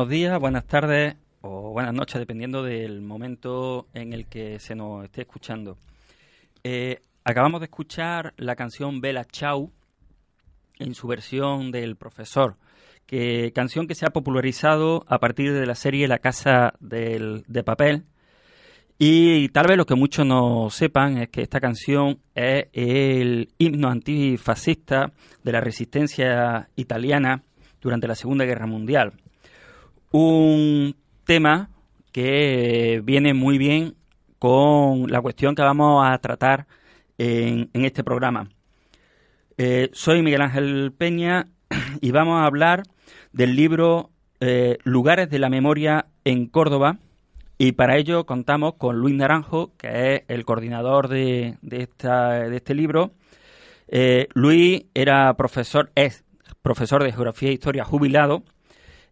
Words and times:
Buenos 0.00 0.12
días, 0.12 0.40
buenas 0.40 0.66
tardes 0.66 1.16
o 1.42 1.72
buenas 1.72 1.92
noches, 1.92 2.18
dependiendo 2.18 2.62
del 2.62 3.02
momento 3.02 3.86
en 3.92 4.14
el 4.14 4.28
que 4.28 4.58
se 4.58 4.74
nos 4.74 5.04
esté 5.04 5.20
escuchando. 5.20 5.76
Eh, 6.64 7.02
acabamos 7.22 7.60
de 7.60 7.66
escuchar 7.66 8.32
la 8.38 8.56
canción 8.56 9.02
Bella 9.02 9.26
Ciao 9.30 9.70
en 10.78 10.94
su 10.94 11.06
versión 11.06 11.70
del 11.70 11.96
profesor, 11.96 12.56
que, 13.04 13.52
canción 13.54 13.86
que 13.86 13.94
se 13.94 14.06
ha 14.06 14.10
popularizado 14.10 15.04
a 15.06 15.18
partir 15.18 15.52
de 15.52 15.66
la 15.66 15.74
serie 15.74 16.08
La 16.08 16.20
Casa 16.20 16.72
del, 16.80 17.44
de 17.46 17.62
Papel. 17.62 18.04
Y 18.98 19.50
tal 19.50 19.66
vez 19.66 19.76
lo 19.76 19.84
que 19.84 19.96
muchos 19.96 20.24
no 20.24 20.70
sepan 20.70 21.18
es 21.18 21.28
que 21.28 21.42
esta 21.42 21.60
canción 21.60 22.20
es 22.34 22.68
el 22.72 23.50
himno 23.58 23.90
antifascista 23.90 25.12
de 25.44 25.52
la 25.52 25.60
resistencia 25.60 26.70
italiana 26.74 27.42
durante 27.82 28.08
la 28.08 28.14
Segunda 28.14 28.46
Guerra 28.46 28.66
Mundial. 28.66 29.12
Un 30.12 30.96
tema 31.24 31.70
que 32.10 33.00
viene 33.04 33.32
muy 33.32 33.58
bien 33.58 33.94
con 34.40 35.08
la 35.08 35.20
cuestión 35.20 35.54
que 35.54 35.62
vamos 35.62 36.04
a 36.04 36.18
tratar 36.18 36.66
en, 37.16 37.70
este 37.74 38.02
programa. 38.02 38.48
Eh, 39.56 39.88
soy 39.92 40.22
Miguel 40.22 40.42
Ángel 40.42 40.92
Peña 40.98 41.46
y 42.00 42.10
vamos 42.10 42.40
a 42.40 42.46
hablar 42.46 42.82
del 43.32 43.54
libro 43.54 44.10
eh, 44.40 44.78
Lugares 44.82 45.30
de 45.30 45.38
la 45.38 45.48
Memoria 45.48 46.06
en 46.24 46.46
Córdoba. 46.46 46.98
Y 47.56 47.72
para 47.72 47.96
ello 47.96 48.26
contamos 48.26 48.74
con 48.74 48.96
Luis 48.96 49.14
Naranjo, 49.14 49.76
que 49.76 50.14
es 50.16 50.22
el 50.26 50.44
coordinador 50.44 51.06
de, 51.06 51.56
de, 51.62 51.82
esta, 51.82 52.48
de 52.48 52.56
este 52.56 52.74
libro. 52.74 53.12
Eh, 53.86 54.26
Luis 54.34 54.86
era 54.92 55.32
profesor, 55.34 55.92
es 55.94 56.24
profesor 56.62 57.04
de 57.04 57.12
Geografía 57.12 57.50
e 57.50 57.52
Historia 57.52 57.84
jubilado 57.84 58.42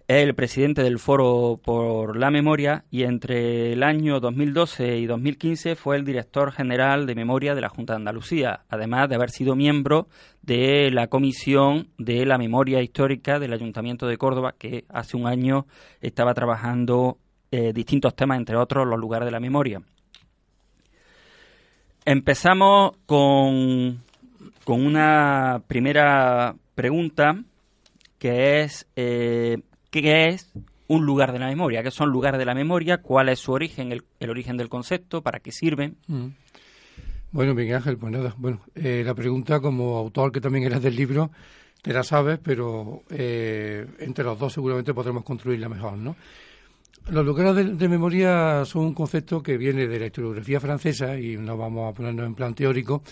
es 0.08 0.24
el 0.24 0.34
presidente 0.34 0.82
del 0.82 0.98
Foro 0.98 1.60
por 1.62 2.16
la 2.16 2.30
Memoria 2.30 2.86
y 2.90 3.02
entre 3.02 3.74
el 3.74 3.82
año 3.82 4.20
2012 4.20 4.96
y 4.96 5.04
2015 5.04 5.76
fue 5.76 5.96
el 5.96 6.06
director 6.06 6.50
general 6.50 7.04
de 7.04 7.14
Memoria 7.14 7.54
de 7.54 7.60
la 7.60 7.68
Junta 7.68 7.92
de 7.92 7.98
Andalucía, 7.98 8.62
además 8.70 9.10
de 9.10 9.16
haber 9.16 9.28
sido 9.28 9.54
miembro 9.54 10.08
de 10.40 10.90
la 10.90 11.08
Comisión 11.08 11.88
de 11.98 12.24
la 12.24 12.38
Memoria 12.38 12.80
Histórica 12.80 13.38
del 13.38 13.52
Ayuntamiento 13.52 14.06
de 14.06 14.16
Córdoba, 14.16 14.54
que 14.58 14.86
hace 14.88 15.18
un 15.18 15.26
año 15.26 15.66
estaba 16.00 16.32
trabajando 16.32 17.18
eh, 17.50 17.74
distintos 17.74 18.16
temas, 18.16 18.38
entre 18.38 18.56
otros 18.56 18.86
los 18.86 18.98
lugares 18.98 19.26
de 19.26 19.32
la 19.32 19.40
memoria. 19.40 19.82
Empezamos 22.06 22.92
con, 23.04 24.02
con 24.64 24.86
una 24.86 25.60
primera 25.66 26.54
pregunta 26.74 27.42
que 28.18 28.62
es 28.62 28.88
eh, 28.96 29.58
qué 29.90 30.28
es 30.28 30.50
un 30.86 31.04
lugar 31.04 31.32
de 31.32 31.38
la 31.38 31.48
memoria, 31.48 31.82
qué 31.82 31.90
son 31.90 32.10
lugares 32.10 32.38
de 32.38 32.46
la 32.46 32.54
memoria, 32.54 32.98
cuál 32.98 33.28
es 33.28 33.38
su 33.38 33.52
origen, 33.52 33.92
el, 33.92 34.30
origen 34.30 34.56
del 34.56 34.68
concepto, 34.68 35.22
para 35.22 35.40
qué 35.40 35.52
sirven. 35.52 35.96
Mm. 36.06 36.28
Bueno, 37.30 37.54
Miguel 37.54 37.76
Ángel, 37.76 37.98
pues 37.98 38.10
nada, 38.10 38.34
bueno, 38.38 38.60
eh, 38.74 39.02
la 39.04 39.14
pregunta 39.14 39.60
como 39.60 39.98
autor 39.98 40.32
que 40.32 40.40
también 40.40 40.64
eres 40.64 40.82
del 40.82 40.96
libro, 40.96 41.30
te 41.82 41.92
la 41.92 42.02
sabes, 42.02 42.38
pero 42.42 43.02
eh, 43.10 43.86
entre 43.98 44.24
los 44.24 44.38
dos 44.38 44.54
seguramente 44.54 44.94
podremos 44.94 45.24
construirla 45.24 45.68
mejor, 45.68 45.98
¿no? 45.98 46.16
Los 47.10 47.24
lugares 47.24 47.78
de, 47.78 47.88
memoria 47.88 48.64
son 48.66 48.86
un 48.86 48.94
concepto 48.94 49.42
que 49.42 49.56
viene 49.56 49.86
de 49.86 49.98
la 49.98 50.06
historiografía 50.06 50.60
francesa 50.60 51.18
y 51.18 51.38
no 51.38 51.56
vamos 51.56 51.90
a 51.90 51.96
ponernos 51.96 52.26
en 52.26 52.34
plan 52.34 52.54
teórico, 52.54 53.02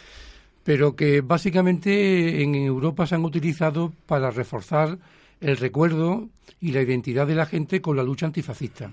pero 0.63 0.95
que 0.95 1.23
básicamente 1.23 2.43
en 2.43 2.55
Europa 2.55 3.07
se 3.07 3.15
han 3.15 3.25
utilizado 3.25 3.93
para 4.05 4.31
reforzar 4.31 4.99
el 5.41 5.57
recuerdo 5.57 6.29
y 6.61 6.73
la 6.73 6.83
identidad 6.83 7.27
de 7.27 7.35
la 7.35 7.47
gente 7.47 7.81
con 7.81 7.97
la 7.97 8.03
lucha 8.03 8.27
antifascista. 8.27 8.91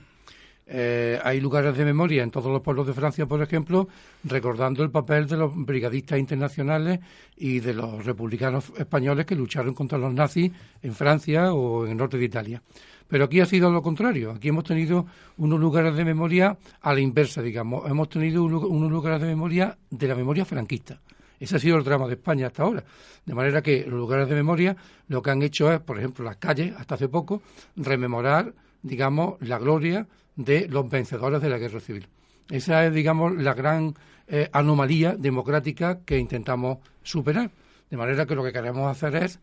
Eh, 0.66 1.20
hay 1.24 1.42
lugares 1.42 1.76
de 1.76 1.84
memoria 1.84 2.24
en 2.24 2.32
todos 2.32 2.52
los 2.52 2.62
pueblos 2.62 2.88
de 2.88 2.94
Francia, 2.94 3.26
por 3.26 3.42
ejemplo, 3.42 3.90
recordando 4.24 4.82
el 4.82 4.92
papel 4.92 5.28
de 5.28 5.36
los 5.36 5.52
brigadistas 5.54 6.20
internacionales 6.20 7.00
y 7.36 7.60
de 7.60 7.74
los 7.74 8.06
republicanos 8.06 8.72
españoles 8.78 9.26
que 9.26 9.36
lucharon 9.36 9.74
contra 9.74 9.98
los 9.98 10.14
nazis 10.14 10.52
en 10.82 10.94
Francia 10.94 11.54
o 11.54 11.86
en 11.86 11.92
el 11.92 11.98
norte 11.98 12.18
de 12.18 12.26
Italia. 12.26 12.62
Pero 13.08 13.26
aquí 13.26 13.42
ha 13.42 13.46
sido 13.46 13.70
lo 13.70 13.82
contrario. 13.82 14.32
Aquí 14.32 14.48
hemos 14.48 14.64
tenido 14.64 15.06
unos 15.38 15.60
lugares 15.60 15.96
de 15.96 16.06
memoria 16.06 16.58
a 16.82 16.94
la 16.94 17.02
inversa, 17.02 17.42
digamos. 17.42 17.90
Hemos 17.90 18.10
tenido 18.10 18.44
unos 18.44 18.92
lugares 18.92 19.22
de 19.22 19.28
memoria 19.28 19.78
de 19.90 20.08
la 20.08 20.16
memoria 20.16 20.46
franquista. 20.46 21.00
Ese 21.40 21.56
ha 21.56 21.60
sido 21.60 21.78
el 21.78 21.84
drama 21.84 22.08
de 22.08 22.14
España 22.14 22.48
hasta 22.48 22.64
ahora. 22.64 22.84
De 23.26 23.34
manera 23.34 23.62
que 23.62 23.82
los 23.82 24.00
lugares 24.00 24.30
de 24.30 24.36
memoria 24.36 24.76
lo 25.08 25.22
que 25.22 25.32
han 25.32 25.42
hecho 25.42 25.72
es, 25.72 25.80
por 25.80 25.98
ejemplo, 25.98 26.24
las 26.24 26.38
calles, 26.38 26.74
hasta 26.78 26.96
hace 26.96 27.10
poco, 27.10 27.42
rememorar, 27.76 28.54
digamos, 28.82 29.36
la 29.42 29.58
gloria 29.58 30.08
de 30.36 30.68
los 30.68 30.90
vencedores 30.90 31.42
de 31.42 31.50
la 31.50 31.58
guerra 31.58 31.80
civil. 31.80 32.08
Esa 32.50 32.86
es, 32.86 32.94
digamos, 32.94 33.36
la 33.36 33.54
gran 33.54 33.94
eh, 34.28 34.50
anomalía 34.52 35.16
democrática 35.16 36.00
que 36.06 36.18
intentamos 36.18 36.80
superar. 37.02 37.52
De 37.90 37.98
manera 37.98 38.26
que 38.26 38.36
lo 38.36 38.44
que 38.44 38.52
queremos 38.52 38.90
hacer 38.90 39.16
es, 39.24 39.40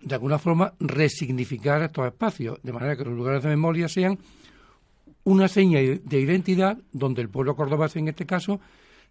de 0.00 0.14
alguna 0.14 0.38
forma, 0.38 0.74
resignificar 0.78 1.82
estos 1.82 2.06
espacios, 2.06 2.58
de 2.62 2.72
manera 2.72 2.96
que 2.96 3.04
los 3.04 3.14
lugares 3.14 3.42
de 3.42 3.50
memoria 3.50 3.88
sean 3.88 4.18
una 5.24 5.48
seña 5.48 5.80
de 5.80 6.20
identidad 6.20 6.78
donde 6.92 7.20
el 7.20 7.28
pueblo 7.28 7.54
cordobés, 7.54 7.96
en 7.96 8.08
este 8.08 8.24
caso, 8.24 8.60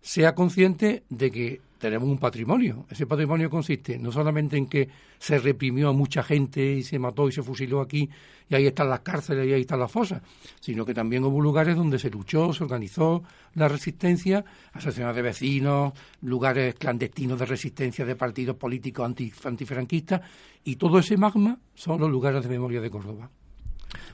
sea 0.02 0.36
consciente 0.36 1.04
de 1.10 1.32
que 1.32 1.62
tenemos 1.78 2.10
un 2.10 2.18
patrimonio. 2.18 2.86
Ese 2.90 3.06
patrimonio 3.06 3.50
consiste 3.50 3.98
no 3.98 4.12
solamente 4.12 4.58
en 4.58 4.68
que 4.68 4.90
se 5.20 5.38
reprimió 5.38 5.90
a 5.90 5.94
mucha 5.94 6.24
gente 6.24 6.74
y 6.74 6.84
se 6.84 7.00
mató 7.00 7.28
y 7.28 7.32
se 7.32 7.44
fusiló 7.44 7.82
aquí 7.82 8.10
y 8.50 8.56
ahí 8.56 8.66
están 8.66 8.90
las 8.90 9.02
cárceles 9.02 9.48
y 9.48 9.54
ahí 9.54 9.62
están 9.62 9.80
las 9.80 9.92
fosas, 9.92 10.22
sino 10.60 10.86
que 10.86 10.94
también 10.94 11.24
hubo 11.24 11.42
lugares 11.42 11.76
donde 11.76 12.00
se 12.00 12.10
luchó, 12.10 12.54
se 12.54 12.64
organizó 12.64 13.24
la 13.56 13.68
resistencia, 13.68 14.46
asociaciones 14.74 15.16
de 15.16 15.22
vecinos, 15.22 15.94
lugares 16.22 16.76
clandestinos 16.76 17.40
de 17.40 17.46
resistencia 17.46 18.06
de 18.06 18.16
partidos 18.16 18.56
políticos 18.56 19.06
antifranquistas 19.44 20.22
y 20.64 20.78
todo 20.78 21.00
ese 21.00 21.18
magma 21.18 21.60
son 21.76 22.00
los 22.00 22.10
lugares 22.10 22.44
de 22.44 22.50
memoria 22.50 22.82
de 22.82 22.90
Córdoba. 22.90 23.30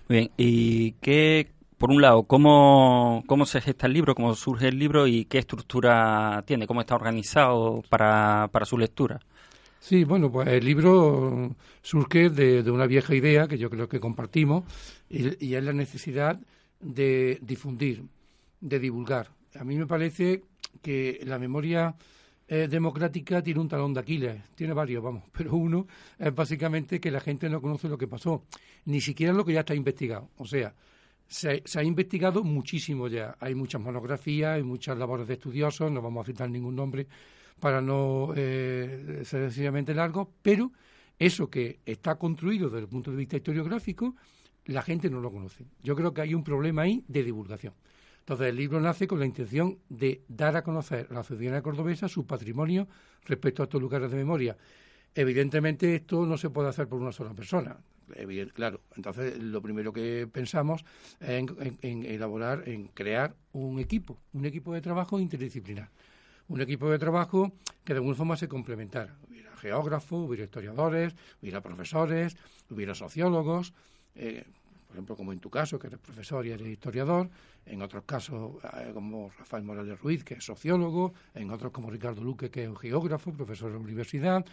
Muy 0.09 0.17
bien, 0.17 0.31
¿y 0.37 0.91
qué 0.93 1.51
por 1.77 1.89
un 1.91 2.01
lado, 2.01 2.23
¿cómo, 2.23 3.23
¿cómo 3.27 3.45
se 3.45 3.61
gesta 3.61 3.87
el 3.87 3.93
libro, 3.93 4.15
cómo 4.15 4.35
surge 4.35 4.67
el 4.67 4.79
libro 4.79 5.07
y 5.07 5.25
qué 5.25 5.39
estructura 5.39 6.43
tiene, 6.45 6.67
cómo 6.67 6.81
está 6.81 6.95
organizado 6.95 7.83
para, 7.89 8.49
para 8.51 8.65
su 8.65 8.77
lectura? 8.77 9.19
Sí, 9.83 10.05
bueno, 10.05 10.31
pues 10.31 10.47
el 10.47 10.63
libro 10.63 11.57
surge 11.81 12.29
de, 12.29 12.71
una 12.71 12.87
vieja 12.87 13.13
idea 13.15 13.49
que 13.49 13.57
yo 13.57 13.69
creo 13.69 13.89
que 13.89 13.99
compartimos 13.99 14.63
y, 15.09 15.53
es 15.55 15.61
la 15.63 15.73
necesidad 15.73 16.39
de 16.79 17.37
difundir, 17.41 18.05
de 18.61 18.79
divulgar. 18.79 19.31
A 19.55 19.65
mí 19.65 19.75
me 19.75 19.85
parece 19.85 20.41
que 20.81 21.19
la 21.25 21.37
memoria 21.37 21.95
eh, 22.47 22.69
democrática 22.69 23.43
tiene 23.43 23.59
un 23.59 23.67
talón 23.67 23.93
de 23.93 23.99
Aquiles, 23.99 24.41
tiene 24.55 24.71
varios, 24.71 25.03
vamos, 25.03 25.23
pero 25.37 25.53
uno 25.53 25.85
es 26.17 26.33
básicamente 26.33 27.01
que 27.01 27.11
la 27.11 27.19
gente 27.19 27.49
no 27.49 27.59
conoce 27.61 27.89
lo 27.89 27.97
que 27.97 28.07
pasó, 28.07 28.45
ni 28.85 29.01
siquiera 29.01 29.33
lo 29.33 29.43
que 29.43 29.51
ya 29.51 29.59
está 29.59 29.75
investigado. 29.75 30.29
O 30.37 30.45
sea, 30.45 30.73
se, 31.33 31.63
ha 31.79 31.83
investigado 31.83 32.43
muchísimo 32.43 33.07
ya. 33.07 33.35
Hay 33.39 33.55
muchas 33.55 33.81
monografías, 33.81 34.55
hay 34.55 34.63
muchas 34.63 34.97
labores 34.97 35.27
de 35.27 35.33
estudiosos, 35.33 35.91
no 35.91 36.01
vamos 36.01 36.23
a 36.23 36.27
citar 36.27 36.49
ningún 36.49 36.75
nombre 36.75 37.07
para 37.59 37.81
no 37.81 38.33
eh, 38.35 39.21
ser 39.23 39.41
sencillamente 39.41 39.95
largo, 39.95 40.31
pero 40.41 40.71
eso 41.17 41.49
que 41.49 41.79
está 41.85 42.15
construido 42.15 42.69
desde 42.69 42.81
el 42.81 42.87
punto 42.87 43.09
de 43.09 43.17
vista 43.17 43.37
historiográfico, 43.37 44.15
la 44.65 44.83
gente 44.83 45.09
no 45.09 45.21
lo 45.21 45.31
conoce. 45.31 45.65
Yo 45.81 45.95
creo 45.95 46.13
que 46.13 46.21
hay 46.21 46.35
un 46.35 46.43
problema 46.43 46.83
ahí 46.83 47.03
de 47.07 47.23
divulgación. 47.23 47.73
Entonces, 48.19 48.47
el 48.47 48.55
libro 48.55 48.79
nace 48.79 49.07
con 49.07 49.19
la 49.19 49.25
intención 49.25 49.79
de 49.89 50.23
dar 50.27 50.55
a 50.55 50.63
conocer 50.63 51.07
a 51.09 51.15
la 51.15 51.23
ciudadanía 51.23 51.61
cordobesa 51.61 52.07
su 52.07 52.27
patrimonio 52.27 52.87
respecto 53.25 53.63
a 53.63 53.65
estos 53.65 53.81
lugares 53.81 54.11
de 54.11 54.17
memoria. 54.17 54.55
Evidentemente, 55.15 55.95
esto 55.95 56.25
no 56.25 56.37
se 56.37 56.49
puede 56.51 56.69
hacer 56.69 56.87
por 56.87 57.01
una 57.01 57.11
sola 57.11 57.33
persona 57.33 57.77
claro. 58.53 58.81
Entonces, 58.95 59.37
lo 59.37 59.61
primero 59.61 59.93
que 59.93 60.27
pensamos 60.31 60.85
es 61.19 61.45
en, 61.81 62.05
elaborar, 62.05 62.67
en 62.67 62.87
crear 62.87 63.35
un 63.51 63.79
equipo, 63.79 64.17
un 64.33 64.45
equipo 64.45 64.73
de 64.73 64.81
trabajo 64.81 65.19
interdisciplinar. 65.19 65.89
Un 66.47 66.61
equipo 66.61 66.89
de 66.89 66.99
trabajo 66.99 67.51
que 67.83 67.93
de 67.93 67.99
alguna 67.99 68.15
forma 68.15 68.37
se 68.37 68.47
complementara. 68.47 69.15
Hubiera 69.27 69.55
geógrafos, 69.57 70.27
hubiera 70.27 70.43
historiadores, 70.43 71.15
hubiera 71.41 71.61
profesores, 71.61 72.35
hubiera 72.69 72.93
sociólogos, 72.93 73.73
eh, 74.15 74.43
por 74.93 74.97
ejemplo, 74.97 75.15
como 75.15 75.33
en 75.33 75.39
tu 75.39 75.49
caso, 75.49 75.79
que 75.79 75.87
eres 75.87 75.99
profesor 75.99 76.45
y 76.45 76.51
eres 76.51 76.67
historiador, 76.67 77.27
en 77.65 77.81
otros 77.81 78.03
casos, 78.03 78.63
eh, 78.77 78.91
como 78.93 79.31
Rafael 79.39 79.63
Morales 79.63 79.99
Ruiz, 79.99 80.23
que 80.23 80.35
es 80.35 80.43
sociólogo, 80.43 81.15
en 81.33 81.49
otros 81.49 81.71
como 81.71 81.89
Ricardo 81.89 82.23
Luque, 82.23 82.51
que 82.51 82.65
es 82.65 82.77
geógrafo, 82.79 83.33
profesor 83.33 83.71
de 83.71 83.79
la 83.79 83.83
universidad, 83.83 84.45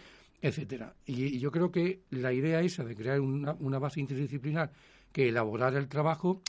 etcétera. 0.42 0.94
Y, 1.06 1.38
yo 1.38 1.50
creo 1.50 1.70
que 1.70 2.00
la 2.11 2.32
idea 2.32 2.61
esa 2.61 2.85
de 2.85 2.94
crear 2.94 3.20
una, 3.20 3.54
una 3.61 3.78
base 3.78 4.00
interdisciplinar 4.00 4.70
que 5.12 5.28
elaborar 5.28 5.75
el 5.75 5.88
trabajo 5.88 6.40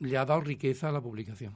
le 0.00 0.16
ha 0.16 0.24
dado 0.24 0.40
riqueza 0.40 0.88
a 0.88 0.92
la 0.92 1.00
publicación. 1.00 1.54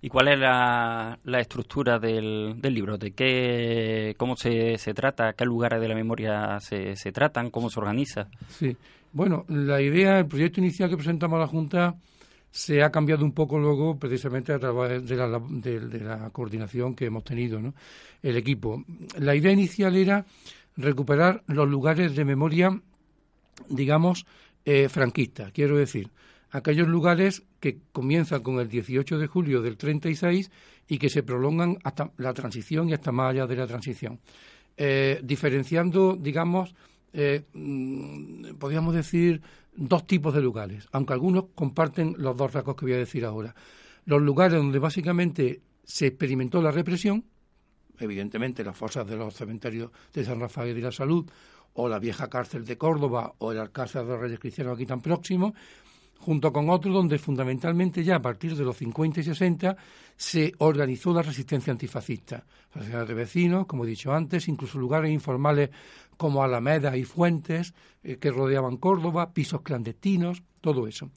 ¿Y 0.00 0.08
cuál 0.08 0.28
es 0.28 0.38
la, 0.38 1.18
la 1.24 1.40
estructura 1.40 1.98
del, 1.98 2.54
del, 2.58 2.74
libro? 2.74 2.96
¿De 2.96 3.12
qué, 3.12 4.14
cómo 4.16 4.36
se, 4.36 4.78
se, 4.78 4.94
trata? 4.94 5.34
¿Qué 5.34 5.44
lugares 5.44 5.80
de 5.80 5.88
la 5.88 5.94
memoria 5.94 6.58
se, 6.60 6.96
se 6.96 7.12
tratan? 7.12 7.50
¿Cómo 7.50 7.68
se 7.68 7.80
organiza? 7.80 8.28
Sí, 8.48 8.74
bueno, 9.12 9.44
la 9.48 9.80
idea, 9.80 10.18
el 10.18 10.26
proyecto 10.26 10.60
inicial 10.60 10.88
que 10.88 10.96
presentamos 10.96 11.36
a 11.36 11.40
la 11.40 11.46
Junta 11.46 11.94
se 12.54 12.84
ha 12.84 12.92
cambiado 12.92 13.24
un 13.24 13.32
poco 13.32 13.58
luego 13.58 13.98
precisamente 13.98 14.52
a 14.52 14.60
través 14.60 15.04
de 15.04 15.16
la, 15.16 15.42
de, 15.44 15.98
la 15.98 16.30
coordinación 16.30 16.94
que 16.94 17.06
hemos 17.06 17.24
tenido, 17.24 17.60
¿no? 17.60 17.74
el 18.22 18.36
equipo. 18.36 18.84
La 19.18 19.34
idea 19.34 19.50
inicial 19.50 19.96
era 19.96 20.24
recuperar 20.76 21.42
los 21.48 21.68
lugares 21.68 22.14
de 22.14 22.24
memoria, 22.24 22.80
digamos, 23.68 24.24
eh, 24.64 24.88
franquista. 24.88 25.50
Quiero 25.50 25.76
decir, 25.76 26.12
aquellos 26.52 26.86
lugares 26.86 27.42
que 27.58 27.78
comienzan 27.90 28.44
con 28.44 28.60
el 28.60 28.68
18 28.68 29.18
de 29.18 29.26
julio 29.26 29.60
del 29.60 29.76
36 29.76 30.48
y 30.86 30.98
que 30.98 31.08
se 31.08 31.24
prolongan 31.24 31.78
hasta 31.82 32.12
la 32.18 32.32
transición 32.34 32.88
y 32.88 32.92
hasta 32.92 33.10
más 33.10 33.32
allá 33.32 33.48
de 33.48 33.56
la 33.56 33.66
transición. 33.66 34.20
Eh, 34.76 35.20
diferenciando, 35.24 36.14
digamos, 36.14 36.72
eh, 37.12 37.42
mm, 37.52 38.54
podríamos 38.60 38.94
decir, 38.94 39.42
dos 39.76 40.06
tipos 40.06 40.34
de 40.34 40.40
lugares, 40.40 40.88
aunque 40.92 41.12
algunos 41.12 41.46
comparten 41.54 42.14
los 42.18 42.36
dos 42.36 42.52
rasgos 42.52 42.76
que 42.76 42.86
voy 42.86 42.94
a 42.94 42.98
decir 42.98 43.24
ahora. 43.24 43.54
Los 44.06 44.20
lugares 44.22 44.58
donde 44.58 44.78
básicamente 44.78 45.62
se 45.82 46.06
experimentó 46.06 46.62
la 46.62 46.70
represión, 46.70 47.24
evidentemente 47.98 48.64
las 48.64 48.76
fosas 48.76 49.06
de 49.06 49.16
los 49.16 49.34
cementerios 49.34 49.90
de 50.12 50.24
San 50.24 50.40
Rafael 50.40 50.70
y 50.70 50.74
de 50.74 50.86
la 50.86 50.92
Salud, 50.92 51.28
o 51.74 51.88
la 51.88 51.98
vieja 51.98 52.28
cárcel 52.28 52.64
de 52.64 52.78
Córdoba, 52.78 53.34
o 53.38 53.52
el 53.52 53.58
Alcázar 53.58 54.04
de 54.04 54.12
los 54.12 54.20
Reyes 54.20 54.38
Cristianos 54.38 54.74
aquí 54.74 54.86
tan 54.86 55.00
próximo, 55.00 55.54
junto 56.18 56.52
con 56.52 56.70
otros 56.70 56.94
donde 56.94 57.18
fundamentalmente 57.18 58.02
ya 58.02 58.16
a 58.16 58.22
partir 58.22 58.56
de 58.56 58.64
los 58.64 58.76
50 58.76 59.20
y 59.20 59.24
60 59.24 59.76
se 60.16 60.52
organizó 60.58 61.12
la 61.12 61.22
resistencia 61.22 61.72
antifascista. 61.72 62.44
Asociaciones 62.70 63.08
de 63.08 63.14
vecinos, 63.14 63.66
como 63.66 63.84
he 63.84 63.88
dicho 63.88 64.12
antes, 64.12 64.48
incluso 64.48 64.78
lugares 64.78 65.10
informales 65.10 65.70
como 66.16 66.42
Alameda 66.42 66.96
y 66.96 67.04
Fuentes 67.04 67.74
eh, 68.02 68.16
que 68.16 68.30
rodeaban 68.30 68.76
Córdoba, 68.76 69.32
pisos 69.32 69.62
clandestinos, 69.62 70.42
todo 70.60 70.86
eso. 70.86 71.10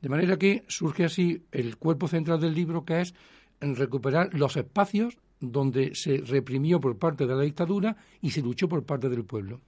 De 0.00 0.08
manera 0.08 0.36
que 0.36 0.64
surge 0.68 1.04
así 1.04 1.42
el 1.50 1.76
cuerpo 1.76 2.08
central 2.08 2.40
del 2.40 2.54
libro 2.54 2.84
que 2.84 3.00
es 3.00 3.14
recuperar 3.60 4.32
los 4.34 4.56
espacios 4.56 5.18
donde 5.40 5.92
se 5.94 6.18
reprimió 6.18 6.80
por 6.80 6.96
parte 6.98 7.26
de 7.26 7.34
la 7.34 7.42
dictadura 7.42 7.96
y 8.20 8.30
se 8.30 8.42
luchó 8.42 8.68
por 8.68 8.84
parte 8.84 9.08
del 9.08 9.24
pueblo. 9.24 9.60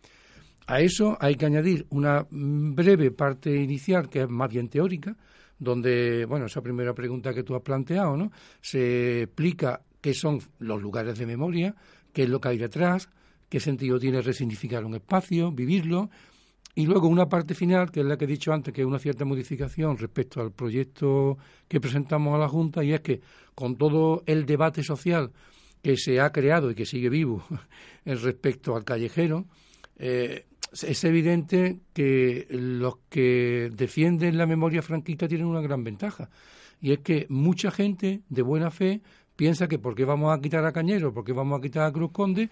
A 0.67 0.81
eso 0.81 1.17
hay 1.21 1.35
que 1.35 1.47
añadir 1.47 1.87
una 1.91 2.27
breve 2.31 3.11
parte 3.11 3.55
inicial 3.55 4.09
que 4.09 4.23
es 4.23 4.29
más 4.29 4.51
bien 4.51 4.69
teórica, 4.69 5.17
donde, 5.59 6.25
bueno, 6.27 6.47
esa 6.47 6.63
primera 6.63 6.95
pregunta 6.95 7.35
que 7.35 7.43
tú 7.43 7.55
has 7.55 7.63
planteado, 7.63 8.17
¿no? 8.17 8.31
Se 8.61 9.23
explica 9.23 9.83
qué 10.01 10.15
son 10.15 10.41
los 10.59 10.81
lugares 10.81 11.19
de 11.19 11.27
memoria, 11.27 11.75
qué 12.13 12.23
es 12.23 12.29
lo 12.29 12.41
que 12.41 12.49
hay 12.49 12.59
detrás, 12.59 13.09
qué 13.51 13.61
sentido 13.61 13.99
tiene 13.99 14.23
resignificar 14.23 14.85
un 14.87 14.95
espacio, 14.95 15.53
vivirlo, 15.53 16.09
y 16.75 16.87
luego 16.87 17.09
una 17.09 17.29
parte 17.29 17.55
final, 17.55 17.91
que 17.91 18.01
es 18.01 18.07
la 18.07 18.17
que 18.17 18.25
he 18.25 18.29
dicho 18.29 18.53
antes, 18.53 18.73
que 18.73 18.81
es 18.81 18.87
una 18.87 19.01
cierta 19.01 19.25
modificación 19.25 19.99
respecto 19.99 20.41
al 20.41 20.53
proyecto 20.53 21.37
que 21.69 21.81
presentamos 21.81 22.35
a 22.35 22.39
la 22.39 22.49
Junta, 22.49 22.83
y 22.85 22.93
es 22.93 23.01
que 23.01 23.21
con 23.55 23.77
todo 23.77 24.23
el 24.25 24.47
debate 24.47 24.83
social 24.85 25.33
que 25.83 25.97
se 25.97 26.21
ha 26.21 26.31
creado 26.31 26.71
y 26.71 26.75
que 26.75 26.87
sigue 26.87 27.09
vivo 27.09 27.45
respecto 28.05 28.77
al 28.77 28.85
callejero, 28.85 29.47
eh, 29.97 30.47
es 30.73 31.05
evidente 31.05 31.81
que 31.93 32.47
los 32.51 32.99
que 33.09 33.71
defienden 33.75 34.39
la 34.39 34.47
memoria 34.47 34.83
franquista 34.83 35.27
tienen 35.27 35.49
una 35.49 35.61
gran 35.61 35.83
ventaja. 35.83 36.31
Y 36.81 36.93
es 36.93 37.01
que 37.01 37.27
mucha 37.29 37.73
gente 37.73 38.23
de 38.29 38.43
buena 38.43 38.71
fe 38.71 39.03
piensa 39.35 39.69
que 39.69 39.79
por 39.79 39.95
qué 39.95 40.05
vamos 40.05 40.37
a 40.37 40.41
quitar 40.41 40.65
a 40.65 40.73
Cañero, 40.73 41.13
por 41.13 41.25
qué 41.25 41.33
vamos 41.33 41.59
a 41.59 41.63
quitar 41.63 41.85
a 41.87 41.93
Cruz 41.93 42.13
Conde, 42.13 42.51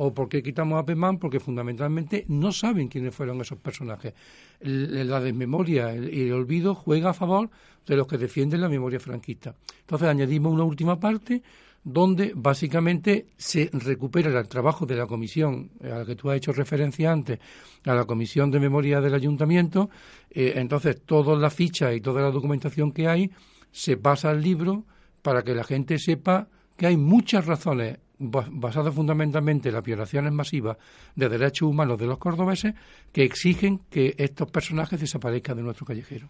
o 0.00 0.14
por 0.14 0.28
qué 0.28 0.42
quitamos 0.42 0.80
a 0.80 0.84
Pemán, 0.84 1.18
porque 1.18 1.40
fundamentalmente 1.40 2.24
no 2.28 2.52
saben 2.52 2.88
quiénes 2.88 3.14
fueron 3.14 3.40
esos 3.40 3.58
personajes. 3.58 4.14
La 4.60 5.20
desmemoria 5.20 5.94
y 5.94 6.22
el 6.22 6.32
olvido 6.32 6.74
juega 6.74 7.10
a 7.10 7.14
favor 7.14 7.50
de 7.84 7.96
los 7.96 8.06
que 8.06 8.16
defienden 8.16 8.60
la 8.60 8.68
memoria 8.68 9.00
franquista. 9.00 9.54
Entonces 9.80 10.08
añadimos 10.08 10.52
una 10.52 10.62
última 10.62 11.00
parte 11.00 11.42
donde 11.82 12.32
básicamente 12.34 13.26
se 13.36 13.70
recupera 13.72 14.38
el 14.38 14.48
trabajo 14.48 14.86
de 14.86 14.94
la 14.94 15.06
comisión 15.06 15.70
a 15.82 15.98
la 15.98 16.04
que 16.04 16.14
tú 16.14 16.30
has 16.30 16.36
hecho 16.36 16.52
referencia 16.52 17.10
antes, 17.10 17.40
a 17.84 17.94
la 17.94 18.04
comisión 18.04 18.50
de 18.50 18.60
memoria 18.60 19.00
del 19.00 19.14
ayuntamiento, 19.14 19.90
eh, 20.30 20.54
entonces 20.56 21.02
toda 21.04 21.36
la 21.36 21.50
ficha 21.50 21.92
y 21.92 22.00
toda 22.00 22.22
la 22.22 22.30
documentación 22.30 22.92
que 22.92 23.08
hay 23.08 23.30
se 23.72 23.96
pasa 23.96 24.30
al 24.30 24.42
libro 24.42 24.84
para 25.22 25.42
que 25.42 25.54
la 25.54 25.64
gente 25.64 25.98
sepa 25.98 26.48
que 26.76 26.86
hay 26.86 26.96
muchas 26.96 27.46
razones 27.46 27.98
basadas 28.18 28.94
fundamentalmente 28.94 29.68
en 29.68 29.74
las 29.74 29.84
violaciones 29.84 30.32
masivas 30.32 30.76
de 31.14 31.28
derechos 31.28 31.68
humanos 31.68 31.98
de 31.98 32.06
los 32.06 32.18
cordobeses 32.18 32.74
que 33.12 33.24
exigen 33.24 33.80
que 33.90 34.14
estos 34.18 34.50
personajes 34.50 35.00
desaparezcan 35.00 35.56
de 35.56 35.62
nuestro 35.62 35.86
callejero. 35.86 36.28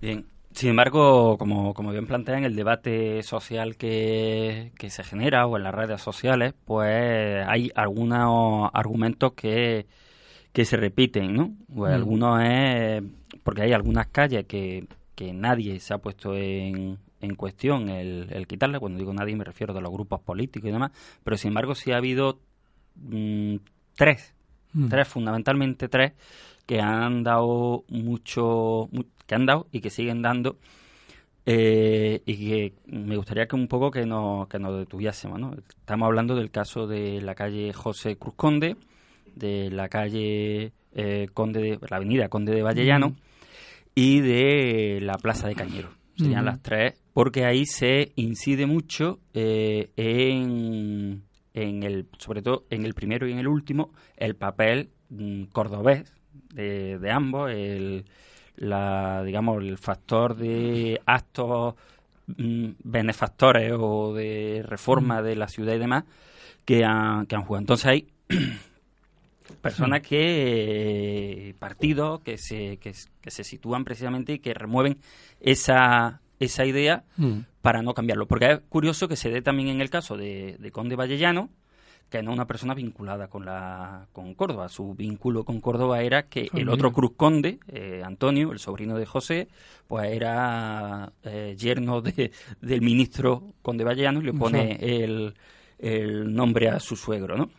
Bien, 0.00 0.26
sin 0.52 0.70
embargo, 0.70 1.38
como, 1.38 1.74
como 1.74 1.92
bien 1.92 2.06
plantea 2.06 2.38
en 2.38 2.44
el 2.44 2.56
debate 2.56 3.22
social 3.22 3.76
que, 3.76 4.72
que 4.78 4.90
se 4.90 5.04
genera 5.04 5.46
o 5.46 5.56
en 5.56 5.62
las 5.62 5.74
redes 5.74 6.02
sociales, 6.02 6.54
pues 6.64 7.46
hay 7.46 7.70
algunos 7.74 8.70
argumentos 8.74 9.32
que, 9.32 9.86
que 10.52 10.64
se 10.64 10.76
repiten, 10.76 11.34
¿no? 11.34 11.54
Pues 11.74 11.94
algunos 11.94 12.42
es 12.42 13.02
porque 13.42 13.62
hay 13.62 13.72
algunas 13.72 14.08
calles 14.08 14.44
que, 14.46 14.86
que 15.14 15.32
nadie 15.32 15.78
se 15.80 15.94
ha 15.94 15.98
puesto 15.98 16.34
en, 16.34 16.98
en 17.20 17.34
cuestión 17.34 17.88
el, 17.88 18.28
el 18.30 18.46
quitarle, 18.46 18.78
cuando 18.78 18.98
digo 18.98 19.12
nadie 19.12 19.36
me 19.36 19.44
refiero 19.44 19.76
a 19.76 19.80
los 19.80 19.92
grupos 19.92 20.20
políticos 20.20 20.68
y 20.68 20.72
demás, 20.72 20.92
pero 21.22 21.36
sin 21.36 21.48
embargo 21.48 21.74
sí 21.74 21.92
ha 21.92 21.96
habido 21.96 22.40
mm, 22.96 23.56
tres, 23.96 24.34
tres, 24.88 25.08
fundamentalmente 25.08 25.88
tres, 25.88 26.12
que 26.66 26.80
han 26.80 27.22
dado 27.22 27.84
mucho, 27.88 28.88
que 29.26 29.34
han 29.34 29.46
dado 29.46 29.66
y 29.72 29.80
que 29.80 29.90
siguen 29.90 30.22
dando 30.22 30.56
eh, 31.46 32.22
y 32.26 32.36
que 32.36 32.72
me 32.86 33.16
gustaría 33.16 33.46
que 33.46 33.56
un 33.56 33.66
poco 33.66 33.90
que 33.90 34.06
nos, 34.06 34.46
que 34.48 34.58
nos 34.58 34.78
detuviésemos. 34.78 35.40
¿no? 35.40 35.54
Estamos 35.54 36.06
hablando 36.06 36.36
del 36.36 36.50
caso 36.50 36.86
de 36.86 37.20
la 37.20 37.34
calle 37.34 37.72
José 37.72 38.16
Cruz 38.16 38.34
Conde, 38.36 38.76
de 39.34 39.70
la 39.70 39.88
calle 39.88 40.72
eh, 40.94 41.28
Conde 41.32 41.60
de, 41.60 41.78
la 41.88 41.96
avenida 41.96 42.28
Conde 42.28 42.54
de 42.54 42.62
Vallellano 42.62 43.16
y 43.94 44.20
de 44.20 45.00
la 45.00 45.14
Plaza 45.18 45.48
de 45.48 45.54
Cañero. 45.54 45.99
Serían 46.20 46.44
las 46.44 46.60
tres, 46.60 46.94
porque 47.12 47.44
ahí 47.44 47.66
se 47.66 48.12
incide 48.16 48.66
mucho 48.66 49.20
eh, 49.34 49.90
en, 49.96 51.22
en 51.54 51.82
el, 51.82 52.06
sobre 52.18 52.42
todo 52.42 52.64
en 52.70 52.84
el 52.84 52.94
primero 52.94 53.26
y 53.28 53.32
en 53.32 53.38
el 53.38 53.48
último, 53.48 53.90
el 54.16 54.36
papel 54.36 54.90
mm, 55.08 55.44
cordobés 55.44 56.12
de, 56.54 56.98
de 56.98 57.10
ambos, 57.10 57.50
el, 57.50 58.04
la, 58.56 59.22
digamos, 59.24 59.62
el 59.62 59.78
factor 59.78 60.36
de 60.36 61.00
actos 61.06 61.74
mm, 62.26 62.70
benefactores 62.84 63.72
o 63.78 64.14
de 64.14 64.62
reforma 64.66 65.22
de 65.22 65.36
la 65.36 65.48
ciudad 65.48 65.74
y 65.74 65.78
demás 65.78 66.04
que 66.64 66.84
han, 66.84 67.26
que 67.26 67.36
han 67.36 67.42
jugado. 67.42 67.62
Entonces 67.62 67.86
hay 67.86 68.08
personas 69.60 70.00
que, 70.02 71.54
partidos 71.58 72.20
que 72.20 72.38
se, 72.38 72.78
que, 72.78 72.92
se 72.94 73.44
sitúan 73.44 73.84
precisamente 73.84 74.34
y 74.34 74.38
que 74.38 74.54
remueven 74.54 74.98
esa, 75.40 76.20
esa 76.38 76.64
idea 76.64 77.04
mm. 77.16 77.40
para 77.62 77.82
no 77.82 77.94
cambiarlo. 77.94 78.26
Porque 78.26 78.52
es 78.52 78.58
curioso 78.68 79.08
que 79.08 79.16
se 79.16 79.30
dé 79.30 79.42
también 79.42 79.68
en 79.68 79.80
el 79.80 79.90
caso 79.90 80.16
de, 80.16 80.56
de 80.58 80.70
Conde 80.72 80.96
Vallellano, 80.96 81.50
que 82.10 82.22
no 82.22 82.32
una 82.32 82.46
persona 82.46 82.74
vinculada 82.74 83.28
con 83.28 83.44
la 83.44 84.08
con 84.12 84.34
Córdoba. 84.34 84.68
Su 84.68 84.94
vínculo 84.94 85.44
con 85.44 85.60
Córdoba 85.60 86.02
era 86.02 86.24
que 86.24 86.50
el 86.52 86.68
otro 86.68 86.92
Cruz 86.92 87.12
Conde, 87.16 87.60
eh, 87.68 88.02
Antonio, 88.04 88.52
el 88.52 88.58
sobrino 88.58 88.98
de 88.98 89.06
José, 89.06 89.48
pues 89.86 90.10
era 90.10 91.12
eh, 91.22 91.54
yerno 91.56 92.02
de, 92.02 92.32
del 92.60 92.82
ministro 92.82 93.54
Conde 93.62 93.84
Vallano 93.84 94.20
y 94.20 94.24
le 94.24 94.32
pone 94.32 94.76
el, 94.80 95.34
el, 95.78 96.34
nombre 96.34 96.68
a 96.68 96.80
su 96.80 96.96
suegro, 96.96 97.36
¿no? 97.36 97.50